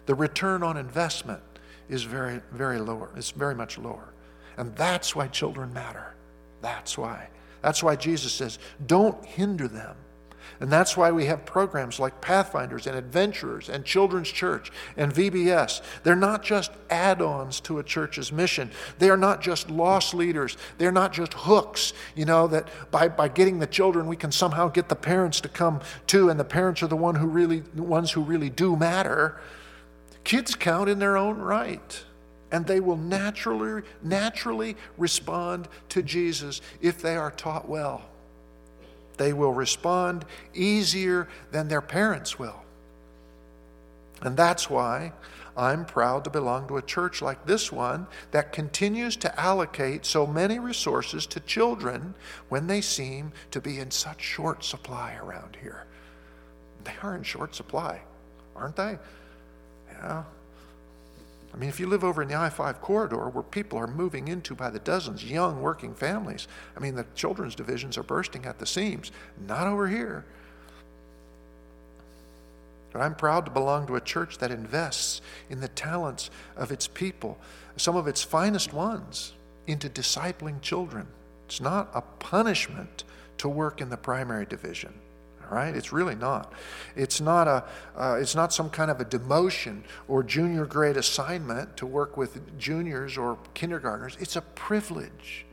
The 0.05 0.15
return 0.15 0.61
on 0.61 0.77
investment 0.77 1.41
is 1.89 2.03
very, 2.03 2.41
very 2.51 2.79
lower. 2.79 3.09
It's 3.15 3.31
very 3.31 3.55
much 3.55 3.77
lower. 3.77 4.13
And 4.57 4.75
that's 4.75 5.15
why 5.15 5.27
children 5.27 5.73
matter. 5.73 6.13
That's 6.61 6.97
why. 6.97 7.29
That's 7.61 7.83
why 7.83 7.95
Jesus 7.95 8.33
says, 8.33 8.59
don't 8.85 9.23
hinder 9.25 9.67
them. 9.67 9.95
And 10.61 10.71
that's 10.71 10.95
why 10.95 11.11
we 11.11 11.25
have 11.25 11.43
programs 11.43 11.99
like 11.99 12.21
Pathfinders 12.21 12.85
and 12.85 12.95
Adventurers 12.95 13.67
and 13.67 13.83
Children's 13.83 14.29
Church 14.29 14.71
and 14.95 15.11
VBS. 15.11 15.81
They're 16.03 16.15
not 16.15 16.43
just 16.43 16.71
add 16.91 17.19
ons 17.19 17.59
to 17.61 17.79
a 17.79 17.83
church's 17.83 18.31
mission. 18.31 18.69
They 18.99 19.09
are 19.09 19.17
not 19.17 19.41
just 19.41 19.71
lost 19.71 20.13
leaders. 20.13 20.57
They're 20.77 20.91
not 20.91 21.13
just 21.13 21.33
hooks, 21.33 21.93
you 22.15 22.25
know, 22.25 22.45
that 22.47 22.67
by, 22.91 23.07
by 23.07 23.27
getting 23.27 23.57
the 23.57 23.65
children, 23.65 24.05
we 24.05 24.15
can 24.15 24.31
somehow 24.31 24.67
get 24.67 24.87
the 24.87 24.95
parents 24.95 25.41
to 25.41 25.49
come 25.49 25.81
too, 26.05 26.29
and 26.29 26.39
the 26.39 26.45
parents 26.45 26.83
are 26.83 26.87
the 26.87 26.95
one 26.95 27.15
who 27.15 27.25
really, 27.25 27.61
the 27.73 27.81
ones 27.81 28.11
who 28.11 28.21
really 28.21 28.51
do 28.51 28.75
matter. 28.75 29.41
Kids 30.23 30.53
count 30.53 30.89
in 30.89 30.99
their 30.99 31.17
own 31.17 31.39
right 31.39 32.03
and 32.51 32.65
they 32.65 32.79
will 32.79 32.97
naturally, 32.97 33.83
naturally 34.03 34.75
respond 34.97 35.67
to 35.89 36.01
Jesus 36.03 36.61
if 36.81 37.01
they 37.01 37.15
are 37.15 37.31
taught 37.31 37.67
well. 37.67 38.03
They 39.17 39.33
will 39.33 39.53
respond 39.53 40.25
easier 40.53 41.27
than 41.51 41.67
their 41.67 41.81
parents 41.81 42.37
will. 42.37 42.63
And 44.21 44.37
that's 44.37 44.69
why 44.69 45.13
I'm 45.55 45.85
proud 45.85 46.23
to 46.23 46.29
belong 46.29 46.67
to 46.67 46.77
a 46.77 46.81
church 46.81 47.21
like 47.21 47.45
this 47.45 47.71
one 47.71 48.07
that 48.31 48.53
continues 48.53 49.15
to 49.17 49.39
allocate 49.39 50.05
so 50.05 50.25
many 50.25 50.59
resources 50.59 51.25
to 51.27 51.39
children 51.41 52.13
when 52.49 52.67
they 52.67 52.81
seem 52.81 53.31
to 53.51 53.59
be 53.59 53.79
in 53.79 53.91
such 53.91 54.21
short 54.21 54.63
supply 54.63 55.15
around 55.21 55.57
here. 55.61 55.85
They 56.83 56.93
are 57.03 57.15
in 57.15 57.23
short 57.23 57.53
supply, 57.53 58.01
aren't 58.55 58.75
they? 58.75 58.97
Yeah, 59.91 60.23
I 61.53 61.57
mean, 61.57 61.69
if 61.69 61.79
you 61.79 61.87
live 61.87 62.03
over 62.03 62.21
in 62.21 62.29
the 62.29 62.35
I 62.35 62.49
5 62.49 62.81
corridor 62.81 63.27
where 63.29 63.43
people 63.43 63.77
are 63.77 63.87
moving 63.87 64.27
into 64.27 64.55
by 64.55 64.69
the 64.69 64.79
dozens, 64.79 65.23
young 65.23 65.61
working 65.61 65.93
families, 65.93 66.47
I 66.77 66.79
mean, 66.79 66.95
the 66.95 67.05
children's 67.13 67.55
divisions 67.55 67.97
are 67.97 68.03
bursting 68.03 68.45
at 68.45 68.59
the 68.59 68.65
seams. 68.65 69.11
Not 69.47 69.67
over 69.67 69.87
here. 69.87 70.25
But 72.91 73.01
I'm 73.01 73.15
proud 73.15 73.45
to 73.45 73.51
belong 73.51 73.87
to 73.87 73.95
a 73.95 74.01
church 74.01 74.37
that 74.37 74.51
invests 74.51 75.21
in 75.49 75.59
the 75.59 75.67
talents 75.67 76.29
of 76.55 76.71
its 76.71 76.87
people, 76.87 77.37
some 77.77 77.95
of 77.95 78.07
its 78.07 78.23
finest 78.23 78.73
ones, 78.73 79.33
into 79.67 79.89
discipling 79.89 80.61
children. 80.61 81.07
It's 81.45 81.61
not 81.61 81.89
a 81.93 82.01
punishment 82.01 83.03
to 83.39 83.49
work 83.49 83.81
in 83.81 83.89
the 83.89 83.97
primary 83.97 84.45
division 84.45 84.93
right? 85.51 85.75
It's 85.75 85.91
really 85.91 86.15
not. 86.15 86.53
It's 86.95 87.19
not, 87.19 87.47
a, 87.47 87.65
uh, 87.97 88.17
it's 88.19 88.35
not 88.35 88.53
some 88.53 88.69
kind 88.69 88.89
of 88.89 89.01
a 89.01 89.05
demotion 89.05 89.81
or 90.07 90.23
junior 90.23 90.65
grade 90.65 90.95
assignment 90.95 91.75
to 91.77 91.85
work 91.85 92.15
with 92.15 92.57
juniors 92.57 93.17
or 93.17 93.37
kindergartners. 93.53 94.15
It's 94.19 94.37
a 94.37 94.41
privilege. 94.41 95.45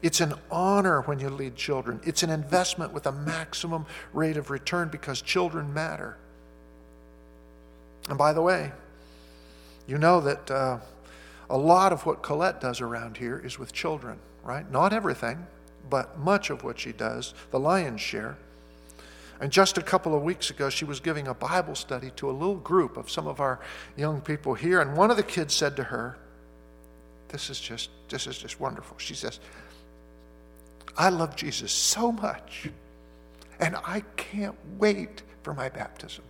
It's 0.00 0.22
an 0.22 0.32
honor 0.50 1.02
when 1.02 1.18
you 1.18 1.28
lead 1.28 1.56
children. 1.56 2.00
It's 2.04 2.22
an 2.22 2.30
investment 2.30 2.94
with 2.94 3.06
a 3.06 3.12
maximum 3.12 3.84
rate 4.14 4.38
of 4.38 4.48
return 4.48 4.88
because 4.88 5.20
children 5.20 5.74
matter. 5.74 6.16
And 8.08 8.16
by 8.16 8.32
the 8.32 8.42
way, 8.42 8.72
you 9.86 9.98
know 9.98 10.22
that 10.22 10.50
uh, 10.50 10.78
a 11.50 11.58
lot 11.58 11.92
of 11.92 12.06
what 12.06 12.22
Colette 12.22 12.62
does 12.62 12.80
around 12.80 13.18
here 13.18 13.38
is 13.38 13.58
with 13.58 13.74
children, 13.74 14.18
right? 14.42 14.70
Not 14.70 14.94
everything, 14.94 15.46
but 15.90 16.18
much 16.18 16.48
of 16.48 16.64
what 16.64 16.78
she 16.78 16.92
does, 16.92 17.34
the 17.50 17.60
lion's 17.60 18.00
share, 18.00 18.38
and 19.40 19.50
just 19.50 19.78
a 19.78 19.82
couple 19.82 20.14
of 20.14 20.22
weeks 20.22 20.50
ago, 20.50 20.70
she 20.70 20.84
was 20.84 21.00
giving 21.00 21.28
a 21.28 21.34
Bible 21.34 21.74
study 21.74 22.10
to 22.16 22.30
a 22.30 22.32
little 22.32 22.56
group 22.56 22.96
of 22.96 23.10
some 23.10 23.26
of 23.26 23.40
our 23.40 23.60
young 23.96 24.20
people 24.20 24.54
here. 24.54 24.80
And 24.80 24.96
one 24.96 25.10
of 25.10 25.16
the 25.16 25.22
kids 25.22 25.54
said 25.54 25.76
to 25.76 25.84
her, 25.84 26.16
This 27.28 27.50
is 27.50 27.58
just, 27.60 27.90
this 28.08 28.26
is 28.26 28.38
just 28.38 28.60
wonderful. 28.60 28.96
She 28.98 29.14
says, 29.14 29.40
I 30.96 31.08
love 31.08 31.34
Jesus 31.34 31.72
so 31.72 32.12
much, 32.12 32.70
and 33.58 33.76
I 33.84 34.02
can't 34.16 34.54
wait 34.78 35.22
for 35.42 35.52
my 35.52 35.68
baptism. 35.68 36.24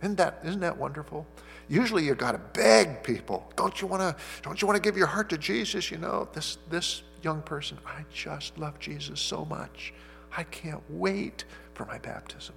Isn't 0.00 0.16
that, 0.16 0.40
isn't 0.44 0.60
that 0.60 0.76
wonderful? 0.76 1.26
Usually 1.68 2.04
you've 2.04 2.18
got 2.18 2.32
to 2.32 2.38
beg 2.38 3.02
people. 3.02 3.50
Don't 3.56 3.80
you 3.80 3.86
want 3.86 4.02
to 4.02 4.16
don't 4.42 4.60
you 4.60 4.66
want 4.66 4.76
to 4.76 4.82
give 4.82 4.96
your 4.96 5.06
heart 5.06 5.28
to 5.30 5.38
Jesus? 5.38 5.90
You 5.90 5.98
know, 5.98 6.28
this 6.32 6.58
this 6.68 7.02
young 7.22 7.42
person, 7.42 7.78
I 7.86 8.04
just 8.12 8.58
love 8.58 8.78
Jesus 8.78 9.20
so 9.20 9.44
much. 9.44 9.92
I 10.36 10.44
can't 10.44 10.82
wait 10.88 11.44
for 11.80 11.86
my 11.86 11.98
baptism. 11.98 12.54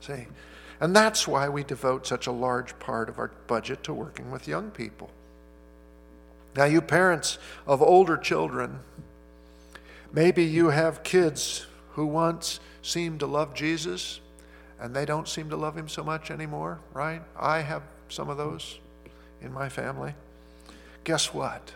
See? 0.00 0.26
And 0.80 0.94
that's 0.94 1.26
why 1.26 1.48
we 1.48 1.64
devote 1.64 2.06
such 2.06 2.26
a 2.26 2.32
large 2.32 2.78
part 2.78 3.08
of 3.08 3.18
our 3.18 3.30
budget 3.46 3.82
to 3.84 3.94
working 3.94 4.30
with 4.30 4.46
young 4.46 4.70
people. 4.70 5.08
Now, 6.54 6.64
you 6.64 6.82
parents 6.82 7.38
of 7.66 7.80
older 7.80 8.18
children, 8.18 8.80
maybe 10.12 10.44
you 10.44 10.68
have 10.68 11.02
kids 11.02 11.66
who 11.92 12.04
once 12.04 12.60
seemed 12.82 13.20
to 13.20 13.26
love 13.26 13.54
Jesus 13.54 14.20
and 14.78 14.94
they 14.94 15.06
don't 15.06 15.26
seem 15.26 15.48
to 15.48 15.56
love 15.56 15.74
him 15.74 15.88
so 15.88 16.04
much 16.04 16.30
anymore, 16.30 16.80
right? 16.92 17.22
I 17.34 17.60
have 17.60 17.82
some 18.10 18.28
of 18.28 18.36
those 18.36 18.78
in 19.40 19.54
my 19.54 19.70
family. 19.70 20.14
Guess 21.04 21.32
what? 21.32 21.72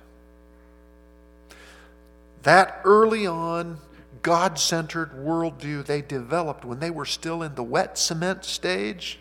That 2.42 2.82
early 2.84 3.26
on 3.26 3.78
God 4.26 4.58
centered 4.58 5.12
worldview 5.12 5.84
they 5.84 6.02
developed 6.02 6.64
when 6.64 6.80
they 6.80 6.90
were 6.90 7.04
still 7.04 7.44
in 7.44 7.54
the 7.54 7.62
wet 7.62 7.96
cement 7.96 8.44
stage, 8.44 9.20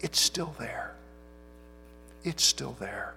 it's 0.00 0.18
still 0.18 0.54
there. 0.58 0.94
It's 2.24 2.42
still 2.42 2.74
there. 2.80 3.12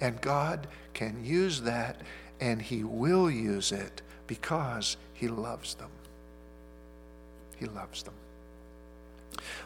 And 0.00 0.20
God 0.20 0.68
can 0.94 1.24
use 1.24 1.62
that, 1.62 2.00
and 2.40 2.62
He 2.62 2.84
will 2.84 3.28
use 3.28 3.72
it 3.72 4.02
because 4.28 4.96
He 5.14 5.26
loves 5.26 5.74
them. 5.74 5.90
He 7.56 7.66
loves 7.66 8.04
them. 8.04 8.14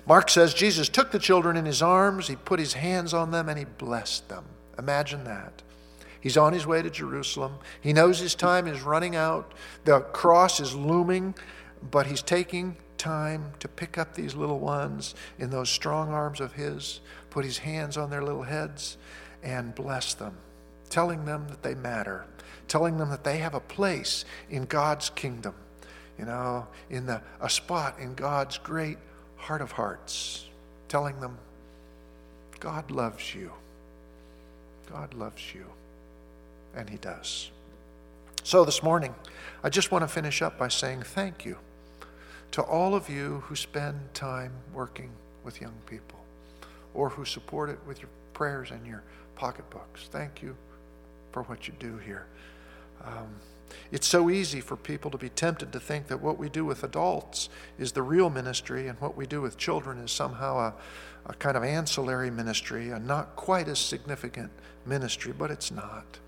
Mark 0.07 0.31
says 0.31 0.55
Jesus 0.55 0.89
took 0.89 1.11
the 1.11 1.19
children 1.19 1.59
in 1.59 1.67
His 1.67 1.83
arms, 1.83 2.29
He 2.29 2.37
put 2.37 2.59
His 2.59 2.73
hands 2.73 3.13
on 3.13 3.33
them, 3.33 3.51
and 3.51 3.59
He 3.59 3.67
blessed 3.67 4.31
them. 4.31 4.45
Imagine 4.79 5.25
that. 5.25 5.61
He's 6.25 6.37
on 6.37 6.53
his 6.53 6.67
way 6.67 6.83
to 6.83 6.91
Jerusalem. 6.91 7.59
He 7.81 7.93
knows 7.93 8.19
his 8.19 8.35
time 8.35 8.67
is 8.67 8.83
running 8.83 9.15
out. 9.15 9.55
The 9.85 10.01
cross 10.01 10.59
is 10.59 10.75
looming 10.75 11.37
but 11.91 12.07
He's 12.07 12.23
taking 12.23 12.77
time 12.99 13.53
to 13.61 13.69
pick 13.69 13.99
up 13.99 14.15
these 14.15 14.35
little 14.35 14.59
ones 14.59 15.15
in 15.39 15.51
those 15.51 15.69
strong 15.69 16.11
arms 16.11 16.41
of 16.41 16.53
His, 16.53 17.01
put 17.31 17.45
His 17.45 17.59
hands 17.59 17.97
on 17.97 18.11
their 18.11 18.23
little 18.23 18.43
heads, 18.43 18.97
and 19.43 19.75
bless 19.75 20.15
them, 20.15 20.37
telling 20.89 21.25
them 21.25 21.49
that 21.49 21.63
they 21.63 21.75
matter, 21.75 22.25
telling 22.69 22.97
them 22.99 23.11
that 23.11 23.25
they 23.25 23.39
have 23.39 23.55
a 23.55 23.61
place 23.61 24.25
in 24.49 24.65
God's 24.65 25.11
kingdom, 25.11 25.55
you 26.19 26.25
know, 26.25 26.67
in 26.89 27.07
the, 27.07 27.21
a 27.41 27.51
spot 27.51 27.99
in 27.99 28.15
God's 28.15 28.59
great 28.59 28.99
heart 29.37 29.61
of 29.61 29.73
hearts, 29.73 30.47
telling 30.89 31.21
them, 31.21 31.37
God 32.61 32.91
loves 32.91 33.35
you. 33.35 33.53
God 34.91 35.13
loves 35.13 35.55
you. 35.55 35.67
And 36.77 36.89
He 36.89 36.97
does. 36.97 37.51
So 38.43 38.65
this 38.65 38.83
morning, 38.83 39.15
I 39.63 39.71
just 39.71 39.91
want 39.91 40.03
to 40.03 40.09
finish 40.09 40.43
up 40.43 40.59
by 40.59 40.69
saying 40.69 41.03
thank 41.03 41.45
you 41.45 41.57
to 42.51 42.63
all 42.63 42.95
of 42.95 43.09
you 43.09 43.43
who 43.47 43.57
spend 43.57 43.99
time 44.13 44.53
working 44.73 45.11
with 45.45 45.61
young 45.61 45.75
people 45.87 46.21
or 46.93 47.09
who 47.09 47.25
support 47.25 47.71
it 47.71 47.79
with 47.87 48.01
your 48.01 48.11
prayers 48.33 48.71
and 48.71 48.87
your 48.87 49.03
pocketbooks. 49.35 50.09
Thank 50.11 50.43
you 50.43 50.57
for 51.33 51.43
what 51.45 51.67
you 51.67 51.75
do 51.79 51.97
here. 51.99 52.27
Um, 53.03 53.29
it's 53.91 54.07
so 54.07 54.31
easy 54.31 54.61
for 54.61 54.77
people 54.77 55.11
to 55.11 55.19
be 55.19 55.29
tempted 55.31 55.73
to 55.73 55.81
think 55.81 56.07
that 56.09 56.21
what 56.21 56.39
we 56.39 56.49
do 56.49 56.65
with 56.65 56.85
adults 56.85 57.49
is 57.79 57.93
the 57.93 58.03
real 58.03 58.31
ministry 58.31 58.89
and 58.89 59.01
what 59.01 59.17
we 59.17 59.27
do 59.27 59.41
with 59.41 59.57
children 59.57 59.99
is 59.99 60.13
somehow 60.13 60.59
a, 60.59 60.75
a 61.27 61.35
kind 61.35 61.57
of 61.57 61.65
ancillary 61.65 62.31
ministry, 62.31 62.91
a 62.91 62.99
not 62.99 63.37
quite 63.37 63.69
as 63.69 63.79
significant 63.79 64.51
ministry, 64.87 65.33
but 65.37 65.51
it's 65.51 65.71
not. 65.71 66.19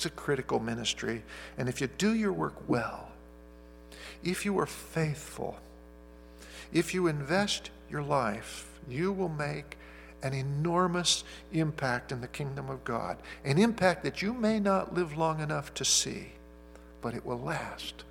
It's 0.00 0.06
a 0.06 0.10
critical 0.10 0.60
ministry. 0.60 1.22
And 1.58 1.68
if 1.68 1.82
you 1.82 1.86
do 1.86 2.14
your 2.14 2.32
work 2.32 2.54
well, 2.66 3.08
if 4.24 4.46
you 4.46 4.58
are 4.58 4.64
faithful, 4.64 5.58
if 6.72 6.94
you 6.94 7.06
invest 7.06 7.68
your 7.90 8.02
life, 8.02 8.66
you 8.88 9.12
will 9.12 9.28
make 9.28 9.76
an 10.22 10.32
enormous 10.32 11.22
impact 11.52 12.12
in 12.12 12.22
the 12.22 12.28
kingdom 12.28 12.70
of 12.70 12.82
God. 12.82 13.18
An 13.44 13.58
impact 13.58 14.02
that 14.04 14.22
you 14.22 14.32
may 14.32 14.58
not 14.58 14.94
live 14.94 15.18
long 15.18 15.38
enough 15.38 15.74
to 15.74 15.84
see, 15.84 16.28
but 17.02 17.12
it 17.12 17.26
will 17.26 17.38
last 17.38 18.04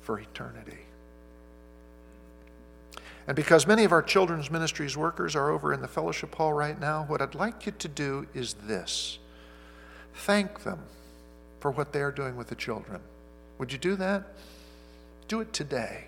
for 0.00 0.18
eternity. 0.18 0.80
And 3.28 3.36
because 3.36 3.68
many 3.68 3.84
of 3.84 3.92
our 3.92 4.02
children's 4.02 4.50
ministries 4.50 4.96
workers 4.96 5.36
are 5.36 5.50
over 5.50 5.72
in 5.72 5.80
the 5.80 5.86
fellowship 5.86 6.34
hall 6.34 6.52
right 6.52 6.80
now, 6.80 7.04
what 7.04 7.22
I'd 7.22 7.36
like 7.36 7.66
you 7.66 7.72
to 7.78 7.86
do 7.86 8.26
is 8.34 8.54
this 8.54 9.20
thank 10.12 10.64
them 10.64 10.80
for 11.60 11.70
what 11.70 11.92
they're 11.92 12.10
doing 12.10 12.36
with 12.36 12.48
the 12.48 12.54
children. 12.54 13.00
Would 13.58 13.72
you 13.72 13.78
do 13.78 13.96
that? 13.96 14.24
Do 15.28 15.40
it 15.40 15.52
today. 15.52 16.04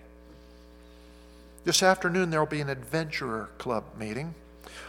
This 1.65 1.83
afternoon, 1.83 2.31
there 2.31 2.41
will 2.41 2.47
be 2.47 2.61
an 2.61 2.71
adventurer 2.71 3.51
club 3.59 3.85
meeting. 3.97 4.35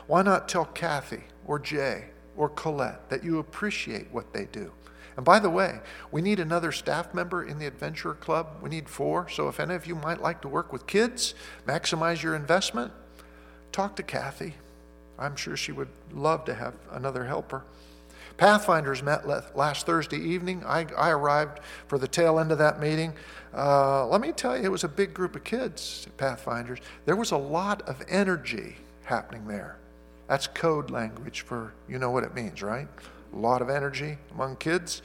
Why 0.07 0.24
not 0.24 0.49
tell 0.49 0.66
Kathy 0.66 1.24
or 1.45 1.59
Jay 1.59 2.05
or 2.36 2.49
Colette 2.49 3.09
that 3.09 3.24
you 3.24 3.38
appreciate 3.38 4.07
what 4.11 4.34
they 4.34 4.45
do? 4.45 4.72
And 5.16 5.26
by 5.26 5.39
the 5.39 5.49
way, 5.49 5.80
we 6.11 6.22
need 6.22 6.39
another 6.39 6.72
staff 6.72 7.14
member 7.14 7.43
in 7.43 7.59
the 7.59 7.68
Adventurer 7.68 8.16
Club. 8.16 8.47
We 8.61 8.70
need 8.70 8.89
four. 8.89 9.30
So 9.30 9.47
if 9.47 9.59
any 9.59 9.76
of 9.76 9.86
you 9.86 9.93
might 9.93 10.22
like 10.22 10.41
to 10.41 10.47
work 10.47 10.74
with 10.74 10.88
kids, 10.88 11.36
maximize 11.68 12.24
your 12.24 12.36
investment, 12.36 12.91
talk 13.72 13.95
to 13.97 14.03
Kathy. 14.03 14.55
I'm 15.20 15.36
sure 15.36 15.55
she 15.55 15.72
would 15.72 15.89
love 16.11 16.45
to 16.45 16.55
have 16.55 16.74
another 16.91 17.26
helper. 17.26 17.64
Pathfinders 18.38 19.03
met 19.03 19.27
last 19.55 19.86
Thursday 19.86 20.17
evening. 20.17 20.63
I, 20.65 20.88
I 20.97 21.11
arrived 21.11 21.59
for 21.88 21.97
the 21.97 22.07
tail 22.07 22.39
end 22.39 22.51
of 22.51 22.57
that 22.57 22.79
meeting. 22.79 23.13
Uh, 23.55 24.07
let 24.07 24.21
me 24.21 24.31
tell 24.31 24.57
you, 24.57 24.63
it 24.63 24.71
was 24.71 24.84
a 24.84 24.89
big 24.89 25.13
group 25.13 25.36
of 25.36 25.43
kids, 25.43 26.07
Pathfinders. 26.17 26.79
There 27.05 27.15
was 27.15 27.31
a 27.31 27.38
lot 27.38 27.84
of 27.84 28.01
energy 28.07 28.77
happening 29.03 29.47
there. 29.47 29.77
That's 30.27 30.47
code 30.47 30.89
language 30.89 31.41
for 31.41 31.73
you 31.88 31.99
know 31.99 32.09
what 32.11 32.23
it 32.23 32.34
means, 32.34 32.63
right? 32.63 32.88
A 33.34 33.38
lot 33.38 33.61
of 33.61 33.69
energy 33.69 34.17
among 34.34 34.55
kids. 34.55 35.01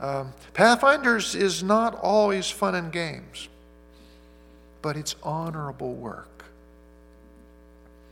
Um, 0.00 0.32
Pathfinders 0.52 1.34
is 1.34 1.62
not 1.62 1.94
always 1.94 2.50
fun 2.50 2.74
and 2.74 2.90
games, 2.90 3.48
but 4.82 4.96
it's 4.96 5.14
honorable 5.22 5.94
work. 5.94 6.44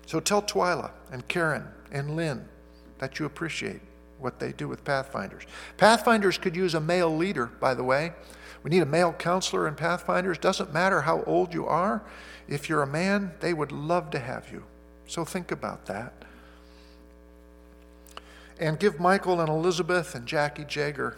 So 0.07 0.21
tell 0.21 0.43
Twyla 0.43 0.91
and 1.11 1.27
Karen 1.27 1.67
and 1.91 2.15
Lynn 2.15 2.47
that 2.99 3.19
you 3.19 3.27
appreciate 3.27 3.81
what 4.23 4.39
they 4.39 4.53
do 4.53 4.69
with 4.69 4.85
Pathfinders. 4.85 5.45
Pathfinders 5.77 6.39
could 6.39 6.57
use 6.57 6.75
a 6.75 6.81
male 6.81 7.15
leader, 7.15 7.47
by 7.47 7.75
the 7.75 7.85
way. 7.85 8.13
We 8.63 8.71
need 8.71 8.83
a 8.83 8.87
male 8.87 9.13
counselor 9.13 9.67
in 9.67 9.75
Pathfinders. 9.75 10.39
Doesn't 10.39 10.73
matter 10.73 11.03
how 11.03 11.23
old 11.25 11.53
you 11.53 11.67
are. 11.67 12.03
If 12.49 12.69
you're 12.69 12.83
a 12.83 12.87
man, 12.87 13.33
they 13.41 13.53
would 13.53 13.73
love 13.73 14.11
to 14.11 14.19
have 14.19 14.51
you. 14.53 14.65
So 15.07 15.25
think 15.25 15.51
about 15.51 15.87
that. 15.87 16.13
And 18.59 18.79
give 18.79 19.01
Michael 19.01 19.41
and 19.41 19.49
Elizabeth 19.49 20.15
and 20.15 20.27
Jackie 20.27 20.65
Jager 20.65 21.17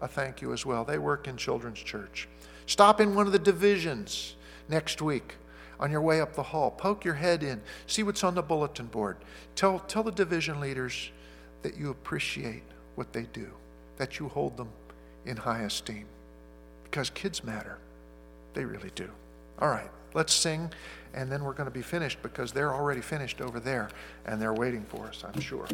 a 0.00 0.06
thank 0.06 0.40
you 0.40 0.52
as 0.52 0.64
well. 0.64 0.84
They 0.84 0.98
work 0.98 1.26
in 1.26 1.36
Children's 1.36 1.80
Church. 1.80 2.28
Stop 2.66 3.00
in 3.00 3.14
one 3.14 3.26
of 3.26 3.32
the 3.32 3.38
divisions 3.38 4.36
next 4.68 5.00
week 5.02 5.34
on 5.78 5.90
your 5.90 6.00
way 6.00 6.20
up 6.20 6.34
the 6.34 6.42
hall. 6.42 6.70
Poke 6.70 7.04
your 7.04 7.14
head 7.14 7.42
in. 7.42 7.60
See 7.86 8.02
what's 8.02 8.24
on 8.24 8.34
the 8.34 8.42
bulletin 8.42 8.86
board. 8.86 9.16
Tell, 9.54 9.80
tell 9.80 10.02
the 10.02 10.12
division 10.12 10.60
leaders 10.60 11.10
that 11.62 11.76
you 11.76 11.90
appreciate 11.90 12.62
what 12.94 13.12
they 13.12 13.26
do, 13.32 13.48
that 13.96 14.18
you 14.18 14.28
hold 14.28 14.56
them 14.56 14.68
in 15.24 15.36
high 15.36 15.62
esteem. 15.62 16.06
Because 16.84 17.10
kids 17.10 17.44
matter. 17.44 17.78
They 18.54 18.64
really 18.64 18.90
do. 18.94 19.08
All 19.58 19.68
right, 19.68 19.90
let's 20.14 20.32
sing, 20.32 20.70
and 21.14 21.30
then 21.30 21.44
we're 21.44 21.52
going 21.52 21.68
to 21.68 21.74
be 21.74 21.82
finished 21.82 22.22
because 22.22 22.52
they're 22.52 22.74
already 22.74 23.00
finished 23.00 23.40
over 23.40 23.60
there, 23.60 23.88
and 24.24 24.40
they're 24.40 24.54
waiting 24.54 24.84
for 24.84 25.06
us, 25.06 25.24
I'm 25.24 25.40
sure. 25.40 25.66